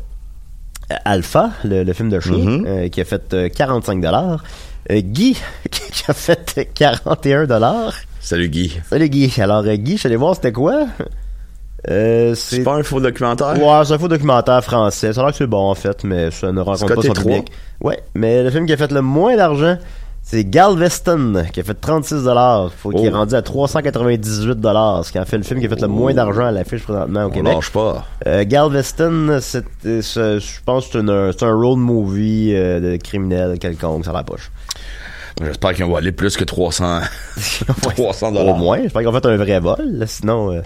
Alpha, 1.03 1.49
le, 1.63 1.83
le 1.83 1.93
film 1.93 2.09
de 2.09 2.19
chien, 2.19 2.33
Mhm. 2.37 2.65
euh, 2.67 2.87
qui 2.89 3.01
a 3.01 3.05
fait 3.05 3.33
euh, 3.33 3.49
45 3.49 4.01
dollars. 4.01 4.43
Guy, 4.89 5.37
qui 5.71 6.03
a 6.07 6.13
fait 6.13 6.69
41 6.73 7.45
dollars. 7.45 7.93
Salut 8.19 8.49
Guy. 8.49 8.79
Salut 8.89 9.09
Guy. 9.09 9.31
Alors 9.39 9.63
euh, 9.65 9.75
Guy, 9.75 9.93
je 9.93 9.97
suis 9.99 10.07
allé 10.07 10.15
voir 10.15 10.35
c'était 10.35 10.51
quoi? 10.51 10.85
Euh, 11.89 12.33
C'est 12.35 12.63
pas 12.63 12.75
un 12.75 12.83
faux 12.83 12.99
documentaire? 12.99 13.53
Ouais, 13.61 13.85
c'est 13.85 13.93
un 13.93 13.99
faux 13.99 14.07
documentaire 14.07 14.63
français. 14.63 15.13
Ça 15.13 15.21
a 15.21 15.23
l'air 15.25 15.31
que 15.31 15.37
c'est 15.37 15.47
bon 15.47 15.69
en 15.69 15.75
fait, 15.75 16.03
mais 16.03 16.31
ça 16.31 16.51
ne 16.51 16.59
rencontre 16.61 16.95
pas 16.95 17.01
son 17.01 17.13
trois? 17.13 17.31
public. 17.31 17.51
Ouais, 17.81 17.99
mais 18.15 18.43
le 18.43 18.49
film 18.49 18.65
qui 18.65 18.73
a 18.73 18.77
fait 18.77 18.91
le 18.91 19.01
moins 19.01 19.35
d'argent, 19.35 19.77
c'est 20.23 20.43
Galveston, 20.43 21.45
qui 21.53 21.59
a 21.59 21.63
fait 21.63 21.75
36 21.75 22.23
dollars. 22.23 22.71
Faut 22.75 22.89
qu'il 22.89 23.05
est 23.05 23.11
Oh. 23.13 23.17
rendu 23.17 23.35
à 23.35 23.43
398 23.43 24.59
dollars, 24.59 25.05
ce 25.05 25.11
qui 25.11 25.19
a 25.19 25.25
fait 25.25 25.37
le 25.37 25.43
film 25.43 25.59
qui 25.59 25.67
a 25.67 25.69
fait 25.69 25.81
le 25.81 25.87
moins 25.87 26.15
d'argent 26.15 26.45
à 26.47 26.51
l'affiche 26.51 26.81
présentement 26.83 27.25
au 27.25 27.27
On 27.27 27.29
Québec. 27.29 27.53
lâche 27.53 27.69
pas. 27.71 28.03
Euh, 28.25 28.43
Galveston, 28.47 29.37
c'est, 29.41 29.65
euh, 29.85 30.01
je 30.39 30.59
pense 30.65 30.87
que 30.87 31.31
c'est, 31.37 31.45
un 31.45 31.53
road 31.53 31.77
movie 31.77 32.53
euh, 32.55 32.79
de 32.79 32.97
criminel 32.97 33.59
quelconque 33.59 34.03
sur 34.03 34.13
la 34.13 34.23
poche. 34.23 34.49
J'espère 35.41 35.75
qu'on 35.75 35.89
va 35.91 35.97
aller 35.97 36.11
plus 36.13 36.37
que 36.37 36.43
300, 36.45 37.01
300 37.95 38.31
dollars. 38.31 38.55
Au 38.55 38.57
moins, 38.57 38.81
j'espère 38.81 39.01
qu'ils 39.01 39.09
ont 39.09 39.13
fait 39.13 39.25
un 39.25 39.37
vrai 39.37 39.59
vol, 39.59 39.77
là, 39.91 40.07
sinon... 40.07 40.53
euh, 40.53 40.61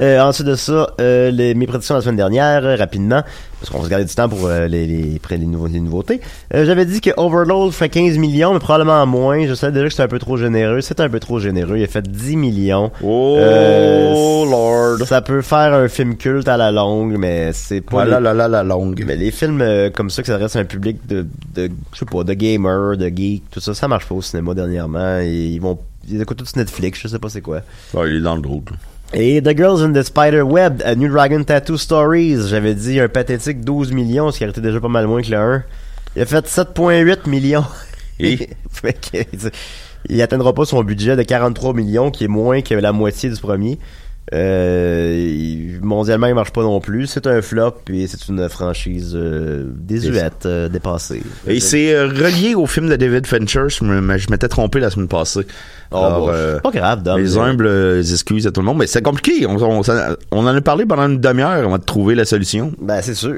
euh, 0.00 0.20
ensuite 0.20 0.46
de 0.46 0.54
ça, 0.54 0.90
euh, 1.00 1.30
les, 1.30 1.54
mes 1.54 1.66
prédictions 1.66 1.94
la 1.94 2.00
semaine 2.02 2.16
dernière, 2.16 2.64
euh, 2.64 2.76
rapidement, 2.76 3.22
parce 3.60 3.70
qu'on 3.70 3.78
va 3.78 3.84
se 3.84 3.90
garder 3.90 4.04
du 4.04 4.14
temps 4.14 4.28
pour 4.28 4.46
euh, 4.46 4.66
les, 4.68 4.86
les, 4.86 5.20
les, 5.30 5.38
nouveaux, 5.38 5.66
les 5.66 5.80
nouveautés. 5.80 6.20
Euh, 6.54 6.64
J'avais 6.66 6.84
dit 6.84 7.00
que 7.00 7.10
Overload 7.16 7.72
fait 7.72 7.88
15 7.88 8.18
millions, 8.18 8.52
mais 8.52 8.58
probablement 8.58 9.04
moins. 9.06 9.46
Je 9.46 9.54
sais 9.54 9.72
déjà 9.72 9.88
que 9.88 9.94
c'est 9.94 10.02
un 10.02 10.08
peu 10.08 10.18
trop 10.18 10.36
généreux. 10.36 10.80
C'est 10.82 11.00
un 11.00 11.08
peu 11.08 11.20
trop 11.20 11.38
généreux. 11.38 11.78
Il 11.78 11.84
a 11.84 11.86
fait 11.86 12.06
10 12.06 12.36
millions. 12.36 12.90
Oh, 13.02 13.36
Euh, 13.38 14.44
Lord. 14.44 15.06
Ça 15.06 15.22
peut 15.22 15.42
faire 15.42 15.72
un 15.72 15.88
film 15.88 16.16
culte 16.16 16.48
à 16.48 16.56
la 16.56 16.70
longue, 16.70 17.16
mais 17.18 17.52
c'est 17.52 17.80
pas... 17.80 18.04
La 18.04 18.20
la 18.20 18.48
la 18.48 18.62
longue. 18.62 19.02
Mais 19.06 19.16
les 19.16 19.30
films 19.30 19.60
euh, 19.62 19.90
comme 19.90 20.10
ça 20.10 20.22
qui 20.22 20.28
s'adressent 20.28 20.56
à 20.56 20.60
un 20.60 20.64
public 20.64 21.06
de, 21.06 21.26
de 21.54 21.70
je 21.92 21.98
sais 21.98 22.04
pas, 22.04 22.22
de 22.24 22.32
gamers, 22.34 22.96
de 22.96 23.08
geeks, 23.08 23.44
tout 23.50 23.60
ça, 23.60 23.74
ça 23.74 23.88
marche 23.88 24.06
pas 24.06 24.14
au 24.14 24.22
cinéma 24.22 24.54
dernièrement. 24.54 25.18
Et 25.20 25.30
ils 25.54 25.60
vont, 25.60 25.78
ils 26.08 26.20
écoutent 26.20 26.36
tout 26.38 26.44
sur 26.46 26.58
Netflix, 26.58 27.00
je 27.02 27.08
sais 27.08 27.18
pas 27.18 27.28
c'est 27.28 27.40
quoi. 27.40 27.60
Ouais, 27.94 28.10
il 28.10 28.16
est 28.16 28.20
dans 28.20 28.36
le 28.36 28.42
drôle. 28.42 28.62
Et 29.14 29.40
The 29.40 29.56
Girls 29.56 29.82
in 29.82 29.92
the 29.92 30.02
Spider 30.02 30.42
Web, 30.42 30.82
A 30.84 30.94
New 30.96 31.08
Dragon 31.08 31.42
Tattoo 31.44 31.78
Stories, 31.78 32.48
j'avais 32.48 32.74
dit 32.74 32.98
un 32.98 33.08
pathétique 33.08 33.64
12 33.64 33.92
millions, 33.92 34.32
ce 34.32 34.38
qui 34.38 34.44
été 34.44 34.60
déjà 34.60 34.80
pas 34.80 34.88
mal 34.88 35.06
moins 35.06 35.22
que 35.22 35.30
le 35.30 35.36
1. 35.36 35.62
Il 36.16 36.22
a 36.22 36.26
fait 36.26 36.46
7,8 36.46 37.28
millions. 37.28 37.64
Et? 38.18 38.50
Il 40.08 40.22
atteindra 40.22 40.52
pas 40.52 40.64
son 40.64 40.82
budget 40.82 41.16
de 41.16 41.22
43 41.22 41.72
millions, 41.72 42.10
qui 42.10 42.24
est 42.24 42.28
moins 42.28 42.62
que 42.62 42.74
la 42.74 42.92
moitié 42.92 43.30
du 43.30 43.40
premier. 43.40 43.78
Euh, 44.34 45.78
mondialement, 45.82 46.26
il 46.26 46.34
marche 46.34 46.50
pas 46.52 46.62
non 46.62 46.80
plus. 46.80 47.06
C'est 47.06 47.26
un 47.26 47.40
flop 47.42 47.74
et 47.92 48.06
c'est 48.06 48.28
une 48.28 48.48
franchise 48.48 49.12
euh, 49.14 49.64
désuète, 49.74 50.46
euh, 50.46 50.68
dépassée. 50.68 51.22
Et 51.46 51.60
c'est 51.60 51.94
euh, 51.94 52.08
relié 52.08 52.54
au 52.54 52.66
film 52.66 52.88
de 52.88 52.96
David 52.96 53.26
Fincher. 53.26 53.64
Je 53.68 53.76
je 53.84 54.30
m'étais 54.30 54.48
trompé 54.48 54.80
la 54.80 54.90
semaine 54.90 55.08
passée. 55.08 55.46
Oh, 55.92 55.96
Alors, 55.98 56.26
bon, 56.26 56.32
euh, 56.32 56.58
pas 56.58 56.70
grave, 56.72 57.02
Dom. 57.02 57.18
Les 57.20 57.38
humbles 57.38 57.66
euh, 57.66 58.00
excuses 58.02 58.46
à 58.46 58.50
tout 58.50 58.60
le 58.60 58.66
monde. 58.66 58.78
Mais 58.78 58.86
c'est 58.88 59.02
compliqué. 59.02 59.46
On, 59.46 59.56
on- 59.62 59.82
on 60.32 60.38
en 60.46 60.46
a 60.56 60.60
parlé 60.60 60.84
pendant 60.86 61.08
une 61.08 61.20
demi-heure 61.20 61.50
avant 61.64 61.78
de 61.78 61.84
trouver 61.84 62.14
la 62.16 62.24
solution. 62.24 62.72
Ben, 62.80 63.00
c'est 63.02 63.14
sûr. 63.14 63.36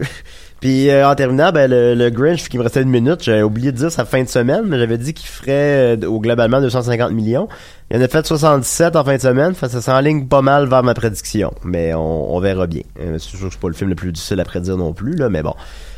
Puis 0.60 0.90
euh, 0.90 1.08
en 1.08 1.14
terminant, 1.14 1.52
ben, 1.52 1.70
le, 1.70 1.94
le 1.94 2.10
Grinch, 2.10 2.48
qui 2.48 2.58
me 2.58 2.64
restait 2.64 2.82
une 2.82 2.88
minute, 2.90 3.22
j'avais 3.22 3.42
oublié 3.42 3.70
de 3.70 3.76
dire 3.76 3.92
sa 3.92 4.04
fin 4.04 4.22
de 4.24 4.28
semaine, 4.28 4.62
mais 4.66 4.78
j'avais 4.78 4.98
dit 4.98 5.14
qu'il 5.14 5.28
ferait 5.28 5.96
euh, 5.96 6.06
au 6.08 6.18
globalement 6.18 6.60
250 6.60 7.12
millions. 7.12 7.46
Il 7.90 7.96
en 7.96 8.00
a 8.02 8.08
fait 8.08 8.26
77 8.26 8.96
en 8.96 9.04
fin 9.04 9.14
de 9.16 9.20
semaine, 9.20 9.54
fait 9.54 9.68
ça 9.68 9.80
s'enligne 9.80 10.26
pas 10.26 10.42
mal 10.42 10.66
vers 10.68 10.82
ma 10.82 10.94
prédiction. 10.94 11.52
Mais 11.64 11.94
on, 11.94 12.34
on 12.34 12.40
verra 12.40 12.66
bien. 12.66 12.82
Euh, 13.00 13.18
c'est 13.18 13.36
sûr 13.36 13.46
que 13.48 13.52
c'est 13.54 13.60
pas 13.60 13.68
le 13.68 13.74
film 13.74 13.88
le 13.90 13.96
plus 13.96 14.10
difficile 14.12 14.40
à 14.40 14.44
prédire 14.44 14.76
non 14.76 14.92
plus, 14.92 15.14
là, 15.14 15.28
mais 15.28 15.42
bon. 15.42 15.54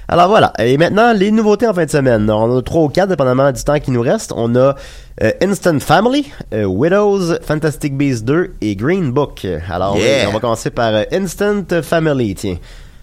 Alors 0.09 0.29
voilà. 0.29 0.53
Et 0.59 0.77
maintenant, 0.77 1.13
les 1.15 1.31
nouveautés 1.31 1.69
en 1.69 1.73
fin 1.73 1.85
de 1.85 1.91
semaine. 1.91 2.29
On 2.29 2.35
en 2.35 2.59
a 2.59 2.63
trois 2.63 2.83
ou 2.83 2.89
quatre, 2.89 3.09
dépendamment 3.11 3.53
du 3.53 3.63
temps 3.63 3.79
qui 3.79 3.93
nous 3.93 4.01
reste. 4.03 4.33
On 4.37 4.55
a 4.57 4.75
euh, 5.23 5.31
Instant 5.41 5.79
Family, 5.79 6.29
euh, 6.53 6.65
Widows, 6.65 7.37
Fantastic 7.43 7.97
Beasts 7.97 8.25
2 8.25 8.55
et 8.61 8.75
Green 8.75 9.13
Book. 9.13 9.47
Alors, 9.71 9.97
Yeah. 9.97 10.29
on 10.29 10.33
va 10.33 10.41
commencer 10.41 10.71
par 10.71 10.93
euh, 10.95 11.05
Instant 11.13 11.63
Family, 11.83 12.35
tiens. 12.35 12.57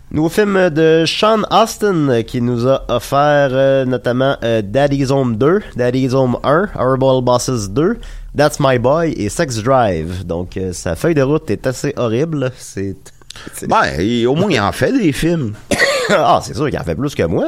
Nouveau 0.10 0.30
film 0.30 0.70
de 0.70 1.04
Sean 1.06 1.42
Austin 1.52 2.24
qui 2.24 2.42
nous 2.42 2.66
a 2.66 2.86
offert 2.88 3.50
euh, 3.52 3.84
notamment 3.84 4.38
euh, 4.42 4.62
Daddy's 4.62 5.12
Home 5.12 5.36
2, 5.36 5.62
Daddy's 5.76 6.14
Home 6.14 6.38
1, 6.44 6.70
Horrible 6.76 7.22
Bosses 7.22 7.70
2, 7.72 7.98
That's 8.38 8.58
My 8.62 8.80
Boy 8.80 9.12
et 9.18 9.28
Sex 9.28 9.62
Drive. 9.62 10.26
Donc 10.26 10.56
euh, 10.56 10.72
sa 10.72 10.96
feuille 10.96 11.14
de 11.14 11.22
route 11.22 11.52
est 11.52 11.68
assez 11.68 11.94
horrible. 11.98 12.54
C'est 12.58 12.96
Ben, 13.68 14.26
au 14.28 14.36
moins, 14.36 14.50
il 14.50 14.60
en 14.62 14.72
fait 14.72 14.94
des 14.94 15.12
films. 15.12 15.56
ah, 16.10 16.40
c'est 16.42 16.56
sûr 16.56 16.70
qu'il 16.70 16.80
en 16.80 16.84
fait 16.84 16.96
plus 16.96 17.14
que 17.14 17.24
moi. 17.24 17.46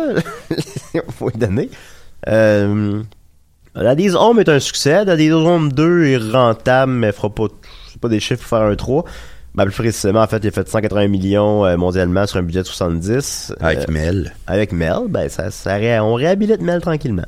Faut 1.17 1.29
lui 1.29 1.39
donner. 1.39 1.69
Daddy's 3.73 4.15
Home 4.15 4.41
est 4.41 4.49
un 4.49 4.59
succès. 4.59 5.05
Daddy's 5.05 5.31
Home 5.31 5.71
2 5.71 6.07
est 6.07 6.17
rentable, 6.17 6.91
mais 6.91 7.13
fera 7.13 7.29
pas, 7.29 7.47
c'est 7.89 8.01
pas 8.01 8.09
des 8.09 8.19
chiffres 8.19 8.41
pour 8.41 8.49
faire 8.49 8.67
un 8.67 8.75
3. 8.75 9.05
Ben, 9.55 9.65
plus 9.65 9.73
précisément, 9.73 10.21
en 10.21 10.27
fait, 10.27 10.37
il 10.43 10.47
a 10.47 10.51
fait 10.51 10.67
180 10.69 11.07
millions 11.07 11.65
euh, 11.65 11.75
mondialement 11.75 12.25
sur 12.27 12.37
un 12.37 12.43
budget 12.43 12.61
de 12.61 12.67
70. 12.67 13.53
Avec 13.59 13.79
Euh, 13.79 13.91
Mel. 13.91 14.33
avec 14.47 14.71
Mel, 14.71 14.99
ben 15.09 15.27
ça, 15.27 15.49
ça 15.51 15.73
ré- 15.75 15.99
on 15.99 16.13
réhabilite 16.13 16.61
Mel 16.61 16.81
tranquillement. 16.81 17.25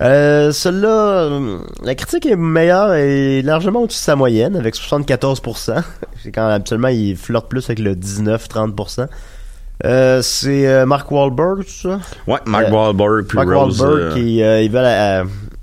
Euh, 0.00 0.50
Celui-là, 0.52 0.88
euh, 0.88 1.58
la 1.84 1.94
critique 1.94 2.26
est 2.26 2.34
meilleure 2.36 2.94
et 2.94 3.42
largement 3.42 3.82
au-dessus 3.82 3.98
de 4.00 4.04
sa 4.04 4.16
moyenne, 4.16 4.56
avec 4.56 4.74
74%. 4.74 5.82
C'est 6.22 6.32
quand 6.32 6.48
habituellement 6.48 6.88
il 6.88 7.16
flirte 7.16 7.48
plus 7.48 7.64
avec 7.66 7.78
le 7.78 7.94
19-30%. 7.94 9.06
Euh, 9.84 10.22
c'est 10.22 10.68
euh, 10.68 10.86
Mark 10.86 11.10
Wahlberg, 11.10 11.64
tout 11.64 11.88
ça? 11.90 11.98
Ouais, 12.28 12.38
Mark 12.46 12.70
Wahlberg 12.70 13.24
puis 13.26 13.36
Mark 13.36 13.48
Rose. 13.50 13.80
Wahlberg 13.82 14.14
qui 14.14 14.40
euh, 14.42 14.62
il 14.62 14.70
veut 14.70 14.78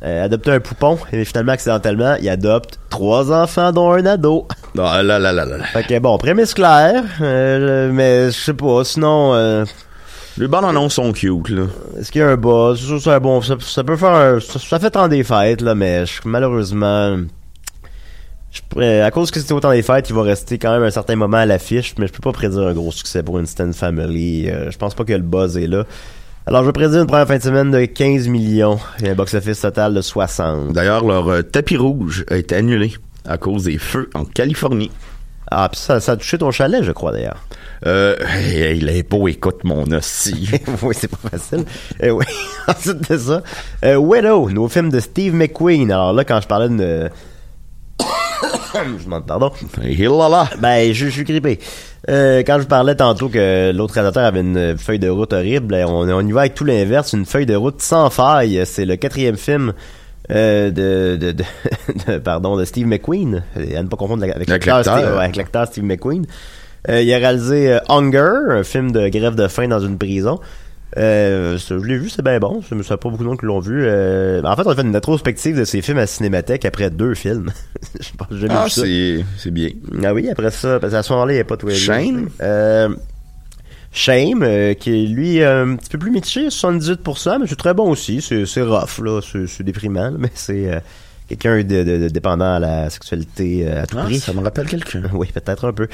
euh, 0.03 0.25
adopter 0.25 0.51
un 0.51 0.59
poupon 0.59 0.97
et 1.11 1.25
finalement 1.25 1.51
accidentellement 1.51 2.15
il 2.21 2.29
adopte 2.29 2.79
trois 2.89 3.31
enfants 3.31 3.71
dont 3.71 3.91
un 3.91 4.05
ado. 4.05 4.47
Ah, 4.77 5.01
là, 5.03 5.17
là, 5.19 5.31
là, 5.33 5.45
là. 5.45 5.57
là. 5.57 5.63
Fait 5.65 5.83
que 5.83 5.97
bon, 5.99 6.17
prémisse 6.19 6.53
claire, 6.53 7.03
euh, 7.21 7.91
mais 7.91 8.27
je 8.31 8.37
sais 8.39 8.53
pas, 8.53 8.83
sinon 8.85 9.33
euh, 9.33 9.65
Les 10.37 10.47
bandes 10.47 10.65
annonces 10.65 10.93
sont 10.93 11.11
cute, 11.11 11.49
là. 11.49 11.63
est-ce 11.99 12.11
qu'il 12.11 12.21
y 12.21 12.23
a 12.23 12.29
un 12.29 12.37
buzz? 12.37 12.99
C'est 13.03 13.09
un 13.09 13.19
bon, 13.19 13.41
ça, 13.41 13.55
ça 13.59 13.83
peut 13.83 13.97
faire 13.97 14.11
un, 14.13 14.39
ça, 14.39 14.59
ça 14.59 14.79
fait 14.79 14.91
tant 14.91 15.07
des 15.07 15.23
fêtes 15.23 15.61
là, 15.61 15.73
mais 15.75 16.05
je- 16.05 16.21
malheureusement 16.25 17.17
je 18.51 19.01
à 19.03 19.11
cause 19.11 19.29
que 19.31 19.39
c'était 19.39 19.53
autant 19.53 19.71
des 19.71 19.81
fêtes, 19.83 20.09
il 20.09 20.15
va 20.15 20.23
rester 20.23 20.57
quand 20.57 20.71
même 20.71 20.83
un 20.83 20.89
certain 20.91 21.15
moment 21.15 21.37
à 21.37 21.45
l'affiche, 21.45 21.93
mais 21.99 22.07
je 22.07 22.13
peux 22.13 22.21
pas 22.21 22.31
prédire 22.31 22.67
un 22.67 22.73
gros 22.73 22.91
succès 22.91 23.21
pour 23.21 23.37
Instant 23.37 23.71
Family. 23.73 24.49
Euh, 24.49 24.71
je 24.71 24.77
pense 24.77 24.95
pas 24.95 25.03
que 25.03 25.13
le 25.13 25.19
buzz 25.21 25.57
est 25.57 25.67
là. 25.67 25.83
Alors, 26.47 26.63
je 26.63 26.71
prédire 26.71 27.01
une 27.01 27.07
première 27.07 27.27
fin 27.27 27.37
de 27.37 27.43
semaine 27.43 27.69
de 27.69 27.85
15 27.85 28.27
millions 28.27 28.79
et 29.03 29.09
un 29.09 29.15
box-office 29.15 29.61
total 29.61 29.93
de 29.93 30.01
60. 30.01 30.73
D'ailleurs, 30.73 31.05
leur 31.05 31.27
euh, 31.27 31.41
tapis 31.43 31.77
rouge 31.77 32.25
a 32.29 32.37
été 32.37 32.55
annulé 32.55 32.93
à 33.25 33.37
cause 33.37 33.65
des 33.65 33.77
feux 33.77 34.09
en 34.15 34.25
Californie. 34.25 34.89
Ah, 35.51 35.67
puis 35.71 35.79
ça, 35.79 35.99
ça 35.99 36.13
a 36.13 36.17
touché 36.17 36.37
ton 36.37 36.51
chalet, 36.51 36.83
je 36.83 36.91
crois, 36.91 37.11
d'ailleurs. 37.11 37.43
Euh, 37.85 38.15
hey, 38.19 38.61
hey, 38.61 38.79
l'impôt 38.79 39.27
écoute 39.27 39.63
mon 39.63 39.83
hostie. 39.91 40.49
oui, 40.83 40.95
c'est 40.97 41.07
pas 41.07 41.29
facile. 41.29 41.65
Euh, 42.03 42.09
oui, 42.09 42.25
ensuite 42.67 43.09
de 43.09 43.17
ça. 43.17 43.43
Euh, 43.83 43.95
Widow, 43.95 44.49
nouveau 44.49 44.67
film 44.69 44.89
de 44.89 44.99
Steve 44.99 45.33
McQueen. 45.33 45.91
Alors 45.91 46.13
là, 46.13 46.23
quand 46.23 46.39
je 46.41 46.47
parlais 46.47 46.69
de... 46.69 47.09
je 48.99 49.03
demande 49.03 49.25
pardon. 49.25 49.51
Là. 49.83 50.49
Ben, 50.59 50.93
je, 50.93 51.05
je 51.05 51.09
suis 51.09 51.23
grippé. 51.23 51.59
Euh, 52.09 52.39
quand 52.39 52.59
je 52.59 52.65
parlais 52.65 52.95
tantôt 52.95 53.29
que 53.29 53.71
l'autre 53.71 53.93
réalisateur 53.95 54.23
avait 54.25 54.39
une 54.41 54.77
feuille 54.77 54.99
de 54.99 55.09
route 55.09 55.33
horrible, 55.33 55.75
on, 55.87 56.09
on 56.09 56.25
y 56.27 56.31
va 56.31 56.41
avec 56.41 56.53
tout 56.55 56.63
l'inverse, 56.65 57.13
une 57.13 57.25
feuille 57.25 57.45
de 57.45 57.55
route 57.55 57.81
sans 57.81 58.09
faille. 58.09 58.61
C'est 58.65 58.85
le 58.85 58.95
quatrième 58.95 59.37
film 59.37 59.73
euh, 60.31 60.69
de, 60.71 61.17
de, 61.17 61.31
de, 61.33 61.43
de- 62.13 62.17
pardon, 62.19 62.55
de 62.57 62.65
Steve 62.65 62.87
McQueen. 62.87 63.43
À 63.55 63.83
ne 63.83 63.87
pas 63.87 63.97
confondre 63.97 64.23
avec 64.23 64.35
Avec 64.35 64.65
l'acteur. 64.65 64.83
Steve, 64.83 65.13
ouais, 65.15 65.23
avec 65.23 65.35
l'acteur 65.35 65.67
Steve 65.67 65.83
McQueen. 65.83 66.25
Euh, 66.87 67.01
il 67.01 67.13
a 67.13 67.17
réalisé 67.17 67.77
Hunger, 67.89 68.31
un 68.51 68.63
film 68.63 68.91
de 68.91 69.09
grève 69.09 69.35
de 69.35 69.47
faim 69.49 69.67
dans 69.67 69.81
une 69.81 69.97
prison. 69.97 70.39
Euh, 70.97 71.57
je 71.57 71.73
l'ai 71.75 71.97
vu, 71.97 72.09
c'est 72.09 72.23
bien 72.23 72.39
bon. 72.39 72.61
Ça 72.61 72.73
me 72.75 72.81
pas 72.83 72.95
beaucoup 72.97 73.23
de 73.23 73.27
monde 73.27 73.39
qui 73.39 73.45
l'ont 73.45 73.59
vu. 73.59 73.83
Euh, 73.85 74.41
en 74.43 74.55
fait, 74.55 74.63
on 74.65 74.71
a 74.71 74.75
fait 74.75 74.81
une 74.81 74.93
rétrospective 74.93 75.57
de 75.57 75.63
ces 75.65 75.81
films 75.81 75.99
à 75.99 76.07
Cinémathèque 76.07 76.65
après 76.65 76.89
deux 76.89 77.13
films. 77.13 77.51
je 77.99 78.09
pense 78.17 78.27
que 78.27 78.47
Ah, 78.49 78.65
c'est, 78.69 79.23
c'est 79.37 79.51
bien. 79.51 79.69
Ah 80.03 80.13
oui, 80.13 80.29
après 80.29 80.49
ça, 80.51 80.79
parce 80.79 80.93
qu'à 80.93 81.03
ce 81.03 81.13
moment-là, 81.13 81.33
il 81.33 81.35
n'y 81.35 81.41
a 81.41 81.45
pas 81.45 81.57
de 81.57 81.69
Shame? 81.69 82.29
Euh, 82.41 82.89
Shame, 83.91 84.43
euh, 84.43 84.73
qui 84.73 84.91
est 85.03 85.07
lui 85.07 85.43
un 85.43 85.75
petit 85.75 85.89
peu 85.89 85.97
plus 85.99 86.11
mitigé, 86.11 86.47
78%, 86.49 87.39
mais 87.41 87.47
c'est 87.47 87.55
très 87.55 87.73
bon 87.73 87.89
aussi. 87.89 88.21
C'est, 88.21 88.45
c'est 88.45 88.61
rough, 88.61 88.99
là. 89.03 89.19
C'est, 89.21 89.63
déprimant, 89.63 90.11
mais 90.17 90.29
c'est 90.33 90.81
quelqu'un 91.27 91.57
de, 91.57 91.83
de- 91.83 91.97
de 91.97 92.07
dépendant 92.09 92.55
à 92.55 92.59
la 92.59 92.89
sexualité 92.89 93.67
à 93.67 93.85
tout 93.85 93.97
Ah, 93.99 94.03
prix. 94.05 94.19
ça 94.19 94.33
me 94.33 94.41
rappelle 94.41 94.67
quelqu'un. 94.67 95.03
Oui, 95.13 95.27
peut-être 95.33 95.65
un 95.67 95.73
peu. 95.73 95.87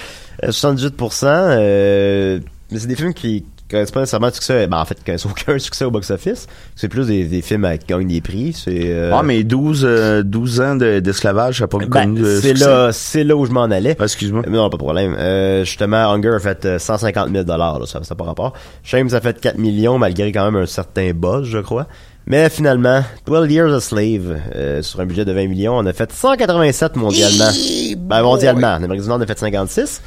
Euh, 0.43 0.51
78%, 0.51 1.25
euh, 1.25 2.39
mais 2.71 2.79
c'est 2.79 2.87
des 2.87 2.95
films 2.95 3.13
qui, 3.13 3.45
que 3.67 3.83
c'est 3.83 3.93
pas 3.93 4.01
nécessairement 4.01 4.27
un 4.27 4.31
succès, 4.31 4.67
ben 4.67 4.77
en 4.77 4.85
fait, 4.85 4.97
aucun 5.25 5.57
succès 5.59 5.85
au 5.85 5.91
box-office. 5.91 6.47
C'est 6.75 6.87
plus 6.87 7.07
des, 7.07 7.23
des 7.25 7.41
films 7.41 7.67
qui 7.79 7.87
gagnent 7.87 8.07
des 8.07 8.21
prix. 8.21 8.53
C'est 8.53 8.91
euh, 8.93 9.11
Ah, 9.13 9.23
mais 9.23 9.43
12, 9.43 9.81
euh, 9.83 10.23
12 10.23 10.61
ans 10.61 10.75
de- 10.75 10.99
d'esclavage, 10.99 11.57
ça 11.57 11.63
n'a 11.63 11.67
pas 11.67 11.79
ben, 11.79 11.89
connu 11.89 12.21
de 12.21 12.39
c'est 12.39 12.49
succès. 12.49 12.65
là, 12.65 12.91
c'est 12.91 13.23
là 13.23 13.35
où 13.35 13.45
je 13.45 13.51
m'en 13.51 13.63
allais. 13.63 13.95
Ah, 13.99 14.03
excuse-moi. 14.03 14.43
Mais 14.47 14.55
non, 14.57 14.69
pas 14.69 14.77
de 14.77 14.83
problème. 14.83 15.15
Euh, 15.17 15.63
justement, 15.65 15.97
Hunger 16.11 16.35
a 16.35 16.39
fait 16.39 16.65
euh, 16.65 16.79
150 16.79 17.31
000 17.31 17.43
dollars, 17.43 17.79
ça, 17.87 18.03
ça 18.03 18.13
n'a 18.13 18.17
pas 18.17 18.25
rapport. 18.25 18.53
Shame, 18.83 19.09
ça 19.09 19.17
a 19.17 19.21
fait 19.21 19.39
4 19.39 19.57
millions, 19.57 19.97
malgré 19.97 20.31
quand 20.31 20.45
même 20.51 20.61
un 20.61 20.65
certain 20.67 21.11
buzz, 21.13 21.47
je 21.47 21.59
crois. 21.59 21.87
Mais 22.27 22.49
finalement, 22.49 23.03
12 23.27 23.51
Years 23.51 23.73
a 23.73 23.79
Slave, 23.79 24.35
euh, 24.55 24.81
sur 24.81 24.99
un 24.99 25.05
budget 25.05 25.25
de 25.25 25.31
20 25.31 25.47
millions, 25.47 25.77
on 25.77 25.85
a 25.85 25.93
fait 25.93 26.11
187 26.11 26.95
mondialement. 26.95 27.51
Ben, 27.97 28.23
mondialement. 28.23 28.67
En 28.73 28.83
Amérique 28.83 29.03
du 29.03 29.07
Nord, 29.07 29.17
on 29.19 29.21
a 29.21 29.27
fait 29.27 29.37
56. 29.37 30.01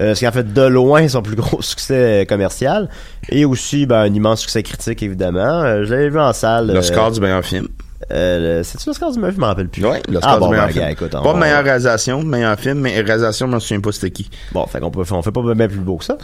Euh, 0.00 0.14
ce 0.14 0.20
qui 0.20 0.28
en 0.28 0.32
fait 0.32 0.52
de 0.52 0.62
loin 0.62 1.08
son 1.08 1.20
plus 1.22 1.34
gros 1.36 1.60
succès 1.62 2.24
commercial. 2.28 2.88
Et 3.28 3.44
aussi, 3.44 3.86
ben, 3.86 4.02
un 4.02 4.14
immense 4.14 4.40
succès 4.42 4.62
critique, 4.62 5.02
évidemment. 5.02 5.62
Euh, 5.62 5.84
je 5.84 5.90
l'avais 5.92 6.10
vu 6.10 6.20
en 6.20 6.32
salle. 6.32 6.72
L'Oscar 6.72 7.06
euh, 7.06 7.10
du 7.10 7.20
meilleur 7.20 7.44
film. 7.44 7.66
euh, 8.12 8.58
le- 8.58 8.62
C'est-tu 8.62 8.86
l'Oscar 8.88 9.10
du 9.10 9.18
meilleur 9.18 9.32
film? 9.32 9.36
Je 9.36 9.40
m'en 9.40 9.46
rappelle 9.48 9.68
plus. 9.68 9.84
Ouais, 9.84 10.00
l'Oscar 10.08 10.34
ah, 10.34 10.38
bon, 10.38 10.46
du 10.46 10.50
meilleur 10.52 10.66
ben, 10.66 10.72
film. 10.72 10.84
gars, 10.84 10.90
écoute, 10.92 11.14
on 11.14 11.22
pas 11.22 11.34
meilleure 11.34 11.64
réalisation, 11.64 12.22
meilleur 12.22 12.58
film, 12.58 12.78
mais 12.78 13.00
réalisation, 13.00 13.46
je 13.46 13.50
m'en 13.52 13.60
souviens 13.60 13.80
pas 13.80 13.90
c'était 13.92 14.10
qui. 14.12 14.30
Bon, 14.52 14.64
fait 14.66 14.78
qu'on 14.80 14.90
peut, 14.92 15.02
on 15.10 15.22
fait 15.22 15.32
pas 15.32 15.54
bien 15.54 15.68
plus 15.68 15.78
beau 15.78 15.96
que 15.96 16.04
ça. 16.04 16.16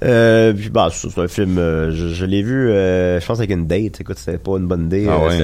Puis 0.00 0.70
bah, 0.70 0.88
c'est 0.92 1.08
c'est 1.10 1.20
un 1.20 1.28
film, 1.28 1.56
je, 1.58 2.08
je 2.12 2.24
l'ai 2.24 2.42
vu, 2.42 2.68
je 2.68 3.24
pense 3.24 3.38
avec 3.38 3.50
une 3.50 3.66
date. 3.68 4.00
Écoute, 4.00 4.18
c'était 4.18 4.38
pas 4.38 4.56
une 4.58 4.66
bonne 4.66 4.86
idée. 4.86 5.06
Ah 5.08 5.18
ouais. 5.24 5.38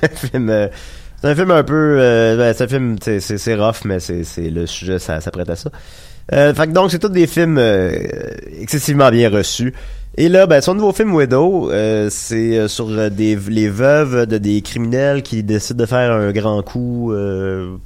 c'est 0.00 0.04
un 0.12 0.16
film, 0.28 0.68
c'est 1.22 1.28
un 1.28 1.34
film 1.34 1.50
un 1.52 1.64
peu, 1.64 1.96
ben, 2.36 2.52
c'est 2.52 2.64
un 2.64 2.68
film, 2.68 2.96
c'est 3.00 3.54
rough, 3.54 3.84
mais 3.86 3.98
c'est 3.98 4.24
c'est 4.24 4.50
le 4.50 4.66
sujet, 4.66 4.98
ça, 4.98 5.20
ça 5.22 5.30
prête 5.30 5.48
à 5.48 5.56
ça. 5.56 5.70
Euh, 6.32 6.54
fait 6.54 6.66
que 6.68 6.72
donc 6.72 6.90
c'est 6.90 6.98
tous 6.98 7.08
des 7.08 7.26
films 7.26 7.58
euh, 7.58 7.92
excessivement 8.60 9.10
bien 9.10 9.28
reçus. 9.30 9.74
Et 10.16 10.28
là, 10.28 10.46
ben, 10.46 10.60
son 10.60 10.74
nouveau 10.74 10.92
film 10.92 11.12
Widow, 11.14 11.70
euh, 11.72 12.08
c'est 12.08 12.56
euh, 12.56 12.68
sur 12.68 12.88
euh, 12.88 13.10
des 13.10 13.36
les 13.48 13.68
veuves 13.68 14.26
de 14.26 14.38
des 14.38 14.62
criminels 14.62 15.22
qui 15.22 15.42
décident 15.42 15.82
de 15.82 15.86
faire 15.86 16.12
un 16.12 16.30
grand 16.30 16.62
coup, 16.62 17.12
euh, 17.12 17.76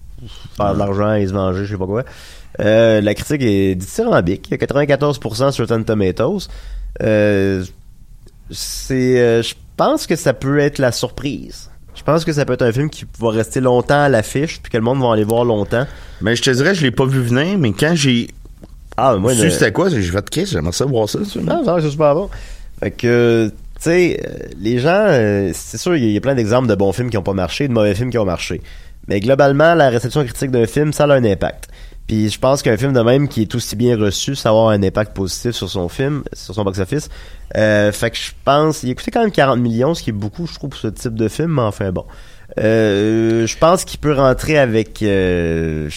faire 0.56 0.74
de 0.74 0.78
l'argent 0.78 1.14
et 1.14 1.26
se 1.26 1.32
venger, 1.32 1.64
je 1.64 1.72
sais 1.72 1.78
pas 1.78 1.86
quoi. 1.86 2.04
Euh, 2.60 3.00
la 3.00 3.14
critique 3.14 3.42
est 3.42 3.74
dithyrambique. 3.74 4.48
Il 4.48 4.50
y 4.50 4.54
a 4.54 4.58
94% 4.58 5.52
sur 5.52 5.64
Rotten 5.64 5.84
Tomatoes. 5.84 6.48
Euh, 7.02 7.64
c'est, 8.50 9.42
je 9.42 9.54
pense 9.76 10.06
que 10.06 10.16
ça 10.16 10.34
peut 10.34 10.58
être 10.58 10.78
la 10.78 10.92
surprise. 10.92 11.70
Je 11.98 12.02
pense 12.04 12.24
que 12.24 12.32
ça 12.32 12.44
peut 12.44 12.52
être 12.54 12.62
un 12.62 12.72
film 12.72 12.88
qui 12.88 13.04
va 13.18 13.30
rester 13.30 13.60
longtemps 13.60 14.00
à 14.02 14.08
l'affiche, 14.08 14.60
puis 14.62 14.70
que 14.70 14.76
le 14.78 14.84
monde 14.84 15.00
va 15.02 15.12
aller 15.12 15.24
voir 15.24 15.44
longtemps. 15.44 15.84
Mais 16.20 16.36
je 16.36 16.42
te 16.42 16.50
dirais, 16.50 16.74
je 16.74 16.82
l'ai 16.82 16.90
pas 16.92 17.04
vu 17.04 17.20
venir, 17.20 17.58
mais 17.58 17.72
quand 17.72 17.92
j'ai 17.94 18.28
Ah, 18.96 19.16
moi, 19.16 19.34
su 19.34 19.44
le- 19.44 19.50
c'était 19.50 19.72
quoi, 19.72 19.88
j'ai 19.90 20.00
fait, 20.02 20.28
qu'est-ce, 20.30 20.52
j'aimerais 20.52 20.72
ça 20.72 20.84
voir 20.84 21.08
ça, 21.08 21.20
ça. 21.24 21.38
Ah, 21.48 21.60
ça, 21.64 21.76
c'est 21.80 21.90
super 21.90 22.14
bon. 22.14 22.28
Fait 22.80 22.90
que, 22.92 23.48
tu 23.48 23.54
sais, 23.80 24.20
euh, 24.26 24.46
les 24.60 24.78
gens, 24.80 25.06
euh, 25.08 25.50
c'est 25.54 25.78
sûr, 25.78 25.94
il 25.96 26.02
y 26.02 26.06
a- 26.06 26.08
il 26.08 26.14
y 26.14 26.16
a 26.16 26.20
plein 26.20 26.34
d'exemples 26.34 26.66
de 26.68 26.74
bons 26.74 26.92
films 26.92 27.10
qui 27.10 27.16
ont 27.16 27.22
pas 27.22 27.32
marché, 27.32 27.68
de 27.68 27.72
mauvais 27.72 27.94
films 27.94 28.10
qui 28.10 28.18
ont 28.18 28.24
marché. 28.24 28.60
Mais 29.06 29.20
globalement, 29.20 29.74
la 29.74 29.88
réception 29.88 30.24
critique 30.24 30.50
d'un 30.50 30.66
film, 30.66 30.92
ça 30.92 31.04
a 31.04 31.12
un 31.14 31.24
impact. 31.24 31.68
Puis 32.08 32.30
je 32.30 32.38
pense 32.40 32.62
qu'un 32.62 32.76
film 32.76 32.92
de 32.94 33.00
même 33.02 33.28
qui 33.28 33.42
est 33.42 33.54
aussi 33.54 33.76
bien 33.76 33.96
reçu, 33.96 34.34
ça 34.34 34.50
va 34.50 34.56
avoir 34.58 34.70
un 34.70 34.82
impact 34.82 35.14
positif 35.14 35.52
sur 35.52 35.68
son 35.68 35.88
film, 35.88 36.24
sur 36.32 36.54
son 36.54 36.64
box-office. 36.64 37.08
Euh, 37.56 37.92
fait 37.92 38.10
que 38.10 38.16
je 38.16 38.30
pense, 38.44 38.82
il 38.82 38.90
a 38.90 38.94
coûté 38.94 39.10
quand 39.10 39.20
même 39.20 39.30
40 39.30 39.60
millions, 39.60 39.94
ce 39.94 40.02
qui 40.02 40.10
est 40.10 40.14
beaucoup, 40.14 40.46
je 40.46 40.54
trouve, 40.54 40.70
pour 40.70 40.80
ce 40.80 40.88
type 40.88 41.14
de 41.14 41.28
film, 41.28 41.52
mais 41.54 41.62
enfin 41.62 41.92
bon. 41.92 42.04
Euh, 42.58 43.46
je 43.46 43.58
pense 43.58 43.84
qu'il 43.84 44.00
peut 44.00 44.14
rentrer 44.14 44.58
avec... 44.58 45.02
euh, 45.02 45.88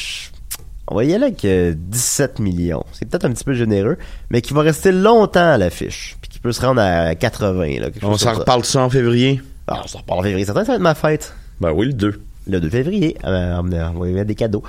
on 0.89 0.95
va 0.95 1.05
y 1.05 1.13
aller 1.13 1.23
avec 1.23 1.45
euh, 1.45 1.73
17 1.77 2.39
millions. 2.39 2.83
C'est 2.91 3.07
peut-être 3.07 3.23
un 3.25 3.31
petit 3.31 3.45
peu 3.45 3.53
généreux, 3.53 3.97
mais 4.29 4.41
qui 4.41 4.53
va 4.53 4.61
rester 4.61 4.91
longtemps 4.91 5.53
à 5.53 5.57
l'affiche. 5.57 6.17
Puis 6.21 6.29
qui 6.29 6.39
peut 6.39 6.51
se 6.51 6.59
rendre 6.61 6.81
à 6.81 7.15
80. 7.15 7.79
Là, 7.79 7.87
On 8.01 8.17
s'en 8.17 8.33
reparle 8.33 8.65
ça 8.65 8.81
en 8.81 8.89
février? 8.89 9.41
Ah, 9.67 9.81
on 9.85 9.87
s'en 9.87 9.99
reparle 9.99 10.19
en 10.19 10.23
février. 10.23 10.45
Certain, 10.45 10.65
ça 10.65 10.73
va 10.73 10.75
être 10.75 10.81
ma 10.81 10.95
fête. 10.95 11.33
Ben 11.61 11.71
oui, 11.71 11.85
le 11.87 11.93
2. 11.93 12.21
Le 12.47 12.59
2 12.59 12.69
février. 12.69 13.15
Euh, 13.23 13.61
on 13.63 13.99
va- 13.99 14.09
y 14.09 14.11
mettre 14.11 14.27
des 14.27 14.35
cadeaux. 14.35 14.63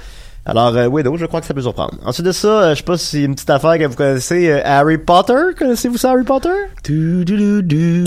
Alors, 0.44 0.74
euh, 0.76 0.86
Widow, 0.86 1.16
je 1.16 1.26
crois 1.26 1.40
que 1.40 1.46
ça 1.46 1.54
peut 1.54 1.62
surprendre. 1.62 1.94
Ensuite 2.04 2.26
de 2.26 2.32
ça, 2.32 2.48
euh, 2.48 2.70
je 2.70 2.78
sais 2.78 2.82
pas 2.84 2.98
si 2.98 3.24
une 3.24 3.34
petite 3.34 3.50
affaire 3.50 3.78
que 3.78 3.84
vous 3.86 3.94
connaissez. 3.94 4.50
euh, 4.50 4.60
Harry 4.64 4.98
Potter. 4.98 5.34
Connaissez-vous 5.56 5.98
ça, 5.98 6.10
Harry 6.10 6.24
Potter? 6.24 6.48
Du, 6.84 7.24
du, 7.24 7.62
du. 7.62 8.04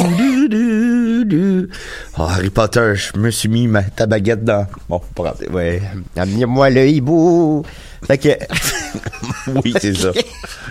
Oh, 2.18 2.24
Harry 2.24 2.50
Potter, 2.50 2.94
je 2.96 3.18
me 3.18 3.32
suis 3.32 3.48
mis 3.48 3.68
ma, 3.70 3.84
ta 3.84 4.06
baguette 4.06 4.44
dans. 4.44 4.68
Bon. 4.90 5.00
Ouais. 5.54 5.82
Amenez-moi 6.18 6.70
le 6.72 6.86
hibou. 6.88 7.64
Fait 8.06 8.18
que... 8.18 8.30
Oui, 9.64 9.74
c'est 9.80 9.94
ça. 9.96 10.12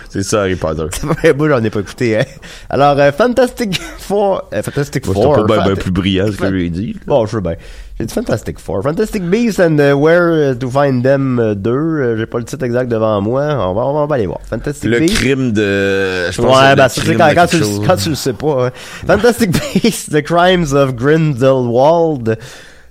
C'est 0.09 0.23
ça, 0.23 0.41
Harry 0.41 0.55
Potter. 0.55 0.83
Ouais, 1.23 1.33
moi, 1.33 1.49
j'en 1.49 1.61
ai 1.63 1.69
pas 1.69 1.81
écouté, 1.81 2.17
hein. 2.17 2.23
Alors, 2.69 2.97
euh, 2.97 3.11
Fantastic 3.11 3.81
Four... 3.99 4.47
euh, 4.53 4.61
Fantastic 4.63 5.05
Moi, 5.07 5.13
Four... 5.15 5.35
C'était 5.35 5.47
pas 5.47 5.63
bien 5.65 5.73
Fant- 5.73 5.79
plus 5.79 5.91
brillant 5.91 6.27
ce 6.31 6.37
que 6.37 6.57
j'ai 6.57 6.69
dit. 6.69 6.95
Bon, 7.05 7.25
je 7.25 7.31
sais 7.35 7.41
bien. 7.41 7.55
J'ai 7.99 8.05
dit 8.05 8.13
Fantastic 8.13 8.59
Four. 8.59 8.81
Fantastic 8.83 9.23
Beasts 9.23 9.59
and 9.59 9.77
uh, 9.79 9.91
Where 9.93 10.57
to 10.57 10.69
Find 10.69 11.03
Them 11.03 11.55
2. 11.57 11.69
Euh, 11.69 12.17
J'ai 12.17 12.25
pas 12.25 12.37
le 12.37 12.45
titre 12.45 12.63
exact 12.63 12.89
devant 12.89 13.19
moi. 13.19 13.43
On 13.43 13.73
va, 13.73 13.81
on 13.85 14.07
va 14.07 14.15
aller 14.15 14.27
voir. 14.27 14.39
Fantastic 14.49 14.89
Le 14.89 14.99
Beasts. 14.99 15.15
crime 15.17 15.51
de. 15.51 16.31
Je 16.31 16.41
pense 16.41 16.55
Ouais, 16.57 16.63
c'est 16.69 16.75
bah, 16.75 16.83
le 16.85 16.89
c'est 16.89 17.15
quand, 17.15 17.29
quand, 17.35 17.47
tu, 17.47 17.57
le- 17.57 17.63
chose. 17.65 17.81
Quand 17.97 18.13
sais 18.13 18.33
pas. 18.33 18.67
hein. 18.67 18.71
Fantastic 19.07 19.51
Beasts, 19.73 20.09
The 20.11 20.21
Crimes 20.21 20.73
of 20.73 20.95
Grindelwald. 20.95 22.37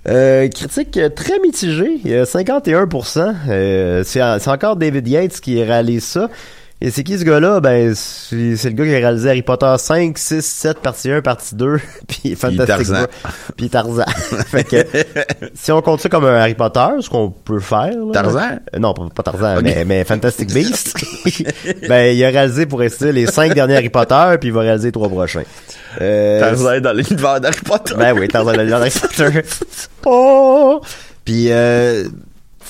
Euh, 0.07 0.47
critique 0.49 0.97
euh, 0.97 1.09
très 1.09 1.39
mitigée, 1.39 1.99
il 2.03 2.11
y 2.11 2.15
a 2.15 2.25
51%. 2.25 3.35
Euh, 3.49 4.03
c'est 4.05 4.19
c'est 4.39 4.49
encore 4.51 4.75
David 4.75 5.07
Yates 5.07 5.39
qui 5.41 5.63
réalise 5.63 6.03
ça. 6.03 6.29
Et 6.81 6.91
c'est 6.91 7.03
qui 7.03 7.17
ce 7.17 7.23
gars-là? 7.23 7.61
Ben, 7.61 7.95
c'est 7.95 8.35
le 8.35 8.69
gars 8.71 8.83
qui 8.83 8.93
a 8.93 8.97
réalisé 8.97 9.29
Harry 9.29 9.41
Potter 9.41 9.73
5, 9.77 10.17
6, 10.17 10.41
7, 10.45 10.79
partie 10.79 11.09
1, 11.09 11.21
partie 11.21 11.55
2, 11.55 11.77
puis 12.07 12.35
Fantastic. 12.35 12.87
Four, 12.87 13.07
puis 13.55 13.69
Tarzan. 13.69 14.03
fait 14.47 14.63
que, 14.65 14.85
si 15.53 15.71
on 15.71 15.81
compte 15.81 16.01
ça 16.01 16.09
comme 16.09 16.25
un 16.25 16.35
Harry 16.35 16.53
Potter, 16.53 16.85
ce 16.99 17.09
qu'on 17.09 17.29
peut 17.31 17.61
faire... 17.61 17.91
là- 17.91 18.11
Tarzan? 18.13 18.59
Euh, 18.75 18.79
non, 18.79 18.93
pas, 18.93 19.07
pas 19.15 19.23
Tarzan, 19.23 19.61
mais, 19.63 19.85
mais 19.85 20.03
Fantastic 20.03 20.53
Beasts. 20.53 20.93
ben, 21.87 22.13
il 22.13 22.23
a 22.25 22.27
réalisé 22.27 22.65
pour 22.65 22.79
rester 22.79 23.13
les 23.13 23.25
cinq 23.27 23.53
derniers 23.53 23.77
Harry 23.77 23.89
Potter, 23.89 24.35
puis 24.39 24.49
il 24.49 24.53
va 24.53 24.61
réaliser 24.61 24.89
les 24.89 24.91
trois 24.91 25.09
prochains. 25.09 25.43
Euh, 26.01 26.39
Tarzan 26.41 26.81
dans 26.81 26.91
l'univers 26.93 27.39
d'Harry 27.39 27.61
Potter. 27.63 27.93
ben 27.97 28.13
oui, 28.19 28.27
Tarzan 28.27 28.51
le 28.51 28.73
Harry 28.73 28.91
Potter. 28.91 29.41
Oh! 30.05 30.81
Puis 31.23 31.47
euh, 31.51 32.03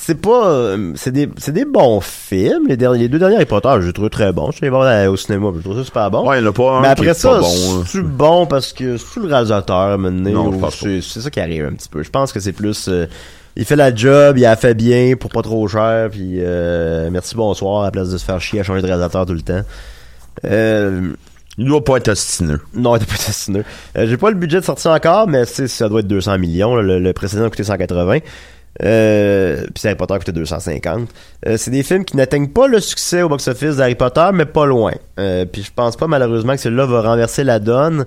c'est 0.06 0.22
pas 0.22 0.48
euh, 0.50 0.92
c'est 0.96 1.12
des 1.12 1.28
c'est 1.38 1.52
des 1.52 1.66
bons 1.66 2.00
films 2.02 2.68
les 2.68 2.78
derniers 2.78 3.00
les 3.00 3.10
deux 3.10 3.18
derniers 3.18 3.38
Harry 3.38 3.46
Potter, 3.46 3.70
je 3.82 3.88
les 3.88 3.94
trouve 3.94 4.10
très 4.10 4.32
bons. 4.32 4.52
Je 4.52 4.58
suis 4.58 4.66
allé 4.66 4.70
voir 4.70 5.12
au 5.12 5.18
cinéma, 5.18 5.50
je 5.56 5.62
trouve 5.62 5.78
ça 5.78 5.84
super 5.84 6.12
bon. 6.12 6.28
Ouais, 6.28 6.40
il 6.40 6.44
y 6.44 6.48
en 6.48 6.50
a 6.50 6.54
pas 6.54 6.72
un 6.78 6.82
Mais 6.82 6.88
après 6.90 7.14
ça, 7.16 7.30
pas 7.32 7.40
bon. 7.42 7.48
hein. 7.80 7.84
c'est 7.88 8.02
bon 8.04 8.46
parce 8.46 8.72
que 8.74 8.98
c'est 8.98 9.20
le 9.20 9.28
réalisateur 9.28 9.98
c'est 10.72 11.02
c'est 11.02 11.22
ça 11.22 11.30
qui 11.32 11.40
arrive 11.40 11.66
un 11.66 11.74
petit 11.74 11.90
peu. 11.90 12.04
Je 12.04 12.10
pense 12.12 12.32
que 12.32 12.40
c'est 12.40 12.54
plus 12.54 12.88
euh, 12.88 13.08
il 13.56 13.66
fait 13.66 13.76
la 13.78 13.96
job, 13.96 14.38
il 14.38 14.46
a 14.46 14.56
fait 14.58 14.74
bien 14.76 15.16
pour 15.20 15.32
pas 15.32 15.42
trop 15.42 15.68
cher, 15.68 16.10
puis 16.12 16.36
euh, 16.40 17.10
merci 17.12 17.36
bonsoir 17.36 17.82
à 17.82 17.86
la 17.86 17.92
place 17.92 18.10
de 18.10 18.18
se 18.18 18.26
faire 18.26 18.40
chier 18.42 18.60
à 18.60 18.64
changer 18.64 18.82
de 18.82 18.88
réalisateur 18.88 19.26
tout 19.26 19.34
le 19.34 19.42
temps. 19.42 19.62
Euh, 20.46 21.14
Il 21.58 21.66
doit 21.66 21.84
pas 21.84 21.98
être 21.98 22.10
ostineux. 22.10 22.60
non, 22.74 22.98
t'es 22.98 23.06
pas 23.06 23.14
assassineux. 23.14 23.64
Euh, 23.98 24.08
J'ai 24.08 24.18
pas 24.18 24.30
le 24.30 24.36
budget 24.36 24.60
de 24.60 24.66
sortir 24.66 24.92
encore, 24.92 25.28
mais 25.30 25.46
c'est- 25.46 25.70
ça 25.70 25.88
doit 25.88 26.02
être 26.02 26.08
200 26.08 26.38
millions. 26.38 26.76
là. 26.76 26.82
Le, 26.82 27.00
le 27.00 27.14
précédent 27.14 27.46
a 27.46 27.50
coûté 27.50 27.64
180. 27.64 28.20
Euh, 28.84 29.66
puis 29.74 29.88
Harry 29.88 29.96
Potter 29.96 30.16
coûté 30.18 30.32
250. 30.32 31.10
Euh, 31.48 31.58
c'est 31.58 31.72
des 31.72 31.84
films 31.84 32.04
qui 32.04 32.18
n'atteignent 32.18 32.50
pas 32.50 32.68
le 32.68 32.80
succès 32.80 33.22
au 33.22 33.30
box-office 33.30 33.78
d'Harry 33.78 33.96
Potter, 33.96 34.30
mais 34.34 34.46
pas 34.46 34.66
loin. 34.66 34.94
Euh, 35.20 35.46
puis 35.46 35.64
je 35.64 35.72
pense 35.74 35.96
pas 35.96 36.08
malheureusement 36.08 36.54
que 36.54 36.60
celui-là 36.62 36.86
va 36.86 37.02
renverser 37.02 37.44
la 37.44 37.60
donne. 37.60 38.06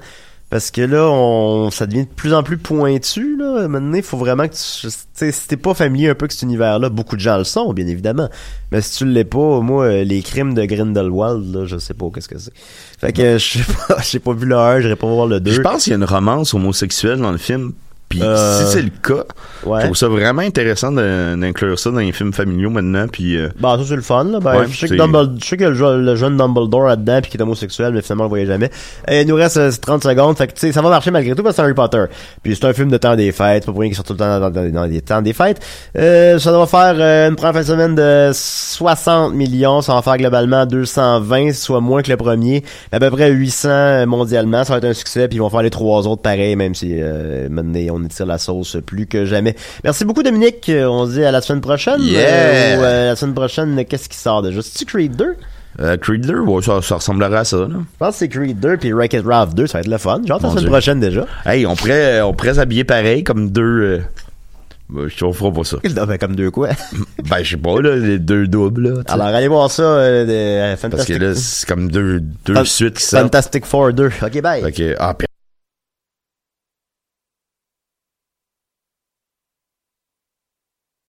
Parce 0.51 0.71
que 0.71 0.81
là, 0.81 1.07
on, 1.11 1.71
ça 1.71 1.87
devient 1.87 2.05
de 2.05 2.11
plus 2.11 2.33
en 2.33 2.43
plus 2.43 2.57
pointu. 2.57 3.37
Là. 3.37 3.69
Maintenant, 3.69 3.97
il 3.97 4.03
faut 4.03 4.17
vraiment 4.17 4.49
que 4.49 4.55
tu... 4.55 4.87
tu 4.87 4.91
sais, 5.13 5.31
Si 5.31 5.47
t'es 5.47 5.59
pas 5.59 5.75
familier 5.75 6.09
un 6.09 6.15
peu 6.15 6.25
avec 6.25 6.33
cet 6.33 6.41
univers-là, 6.41 6.89
beaucoup 6.89 7.17
de 7.17 7.21
gens 7.21 7.37
le 7.37 7.45
sont, 7.45 7.75
bien 7.75 7.87
évidemment. 7.87 8.31
Mais 8.73 8.81
si 8.81 8.97
tu 8.97 9.05
l'es 9.05 9.25
pas, 9.25 9.61
moi, 9.61 9.85
euh, 9.85 10.05
les 10.05 10.23
crimes 10.23 10.55
de 10.55 10.65
Grindelwald, 10.65 11.55
là, 11.55 11.67
je 11.67 11.77
sais 11.77 11.93
pas 11.93 12.07
qu'est-ce 12.15 12.31
que 12.31 12.39
c'est. 12.39 12.55
Fait 12.99 13.13
que 13.13 13.37
je 13.37 13.59
sais 13.59 13.73
pas, 13.89 13.99
j'ai 14.03 14.21
pas 14.21 14.33
vu 14.33 14.47
le 14.47 14.57
1, 14.57 14.81
j'irai 14.81 14.97
pas 14.97 15.07
voir 15.07 15.27
le 15.27 15.39
2. 15.39 15.51
Je 15.51 15.61
pense 15.61 15.85
qu'il 15.85 15.91
y 15.91 15.95
a 15.95 15.99
une 15.99 16.05
romance 16.05 16.55
homosexuelle 16.55 17.19
dans 17.19 17.33
le 17.33 17.39
film. 17.39 17.75
Puis 18.09 18.21
Euh, 18.23 18.65
si 18.65 18.73
c'est 18.73 18.83
le 18.83 18.89
cas, 19.03 19.25
Ouais. 19.67 19.81
je 19.81 19.85
trouve 19.87 19.97
ça 19.97 20.09
vraiment 20.09 20.41
intéressant 20.43 20.91
d'inclure 20.93 21.79
ça 21.79 21.91
dans 21.91 21.99
les 21.99 22.13
films 22.13 22.33
familiaux 22.33 22.71
maintenant. 22.71 23.07
Puis 23.07 23.37
euh, 23.37 23.49
Bah, 23.61 23.77
ça, 23.79 23.85
c'est 23.87 23.97
le 23.97 24.03
fun, 24.03 24.25
là. 24.25 24.41
Ben, 24.41 24.61
Ouais, 24.61 24.67
je 24.71 24.79
sais 24.79 24.89
que 24.89 24.95
je 24.97 25.45
sais 25.47 25.57
que 25.59 25.65
le, 25.65 26.03
le 26.03 26.17
jeune 26.17 26.37
Dumbledore 26.39 26.87
là-dedans 26.87 27.21
pis 27.23 27.29
qui 27.31 27.37
est 27.37 27.43
homosexuel, 27.43 27.93
mais 27.93 28.01
finalement, 28.01 28.25
on 28.25 28.27
le 28.27 28.31
voyait 28.31 28.47
jamais. 28.47 28.71
Et 29.09 29.23
il 29.23 29.27
nous 29.29 29.35
reste 29.35 29.59
euh, 29.59 29.71
30 29.71 30.03
secondes. 30.05 30.37
Fait 30.39 30.47
que, 30.47 30.53
tu 30.55 30.61
sais, 30.61 30.73
ça 30.73 30.81
va 30.81 30.89
marcher 30.89 31.11
malgré 31.11 31.35
tout 31.35 31.43
parce 31.43 31.55
que 31.55 31.57
c'est 31.57 31.63
Harry 31.63 31.75
Potter. 31.75 32.05
Puis 32.43 32.57
c'est 32.57 32.65
un 32.67 32.73
film 32.73 32.91
de 32.91 32.97
temps 32.97 33.15
des 33.15 33.31
fêtes. 33.31 33.67
Pas 33.67 33.73
pour 33.73 33.81
rien 33.83 33.91
qu'il 33.91 33.97
sort 33.97 34.05
tout 34.07 34.15
le 34.15 34.19
temps 34.21 34.41
dans, 34.41 34.51
dans- 34.51 34.71
dans 34.73 34.85
les 34.85 35.03
temps 35.03 35.21
des 35.21 35.33
fêtes. 35.35 35.61
Euh, 35.99 36.39
ça 36.39 36.51
doit 36.51 36.67
faire 36.67 36.95
euh, 36.99 37.29
une 37.29 37.37
première 37.37 37.53
fin 37.55 37.61
de 37.61 37.67
semaine 37.67 37.95
de 37.95 38.31
60 38.33 39.35
millions. 39.35 39.83
Ça 39.83 39.95
va 39.95 40.03
faire 40.03 40.17
globalement 40.17 40.65
220, 40.65 41.53
soit 41.53 41.81
moins 41.81 42.03
que 42.03 42.11
le 42.11 42.17
premier. 42.17 42.65
À 42.93 43.01
peu 43.01 43.11
près 43.11 43.31
800 43.31 44.07
mondialement. 44.07 44.65
Ça 44.65 44.73
va 44.73 44.79
être 44.79 44.85
un 44.87 44.95
succès. 44.95 45.29
Puis 45.29 45.37
ils 45.37 45.41
vont 45.41 45.51
faire 45.51 45.63
les 45.63 45.71
trois 45.71 46.07
autres 46.07 46.23
pareil, 46.23 46.57
même 46.57 46.75
si 46.75 46.97
euh, 47.01 47.49
maintenant 47.51 47.79
on 47.93 47.98
étire 48.05 48.27
la 48.27 48.39
sauce 48.39 48.77
plus 48.85 49.07
que 49.07 49.25
jamais. 49.25 49.55
Merci 49.85 50.05
beaucoup, 50.05 50.23
Dominique. 50.23 50.69
Euh, 50.69 50.87
On 50.89 51.07
se 51.07 51.13
dit 51.13 51.25
à 51.25 51.31
la 51.31 51.41
semaine 51.41 51.61
prochaine. 51.61 52.01
Yeah! 52.03 52.21
Euh, 52.21 52.77
ou, 52.79 52.83
euh, 52.85 53.07
la 53.11 53.17
semaine 53.17 53.35
prochaine, 53.35 53.85
qu'est-ce 53.85 54.09
qui 54.09 54.17
sort 54.19 54.43
déjà? 54.43 54.61
C'est-tu 54.63 54.85
Creed 54.85 55.17
2? 55.17 55.37
Euh, 55.81 55.97
Creed 55.97 56.27
2, 56.27 56.41
ouais, 56.41 56.63
ça, 56.63 56.83
ça 56.83 56.97
ressemblerait 56.97 57.37
à 57.39 57.45
ça, 57.45 57.59
là. 57.59 57.67
Je 57.71 57.99
pense 57.99 58.15
que 58.15 58.19
c'est 58.19 58.29
Creed 58.29 58.59
2 58.59 58.79
puis 58.79 58.93
Wreck-It 58.93 59.25
Ralph 59.25 59.55
2, 59.55 59.67
ça 59.69 59.75
va 59.79 59.81
être 59.83 59.87
le 59.89 59.99
fun. 59.99 60.21
Hâte 60.29 60.43
la 60.43 60.49
semaine 60.49 60.57
Dieu. 60.63 60.69
prochaine 60.69 60.99
déjà. 61.01 61.27
Hey, 61.47 61.67
on 61.67 61.77
pourrait, 61.77 62.21
on 62.23 62.33
pourrait 62.35 62.55
s'habiller 62.55 62.83
pareil, 62.85 63.23
comme 63.23 63.51
deux, 63.51 63.63
euh, 63.63 64.01
ben, 64.89 65.07
je 65.07 65.25
on 65.25 65.33
fera 65.33 65.53
pas 65.53 65.63
ça. 65.65 65.77
Non, 65.97 66.07
ben, 66.07 66.19
comme 66.19 66.35
deux 66.35 66.51
quoi? 66.51 66.71
Ben, 67.31 67.43
je 67.43 67.51
sais 67.51 67.57
pas, 67.59 67.81
là, 67.83 67.95
les 67.95 68.19
deux 68.19 68.47
doubles, 68.49 68.89
là. 68.89 69.03
Alors, 69.07 69.27
allez 69.27 69.47
voir 69.49 69.71
ça, 69.71 69.83
euh, 69.83 70.25
de, 70.25 70.31
euh, 70.33 70.77
Parce 70.81 71.05
que 71.05 71.13
Fantastic, 71.15 71.19
là, 71.21 71.35
c'est 71.37 71.69
comme 71.69 71.91
deux, 71.91 72.21
deux 72.47 72.55
Fan- 72.55 72.65
suites 72.65 72.99
qui. 72.99 73.05
Fantastic 73.05 73.67
Four 73.67 73.93
2. 73.93 74.07
Ok, 74.23 74.41
bye. 74.43 74.73
Que, 74.73 74.97
ah, 74.99 75.15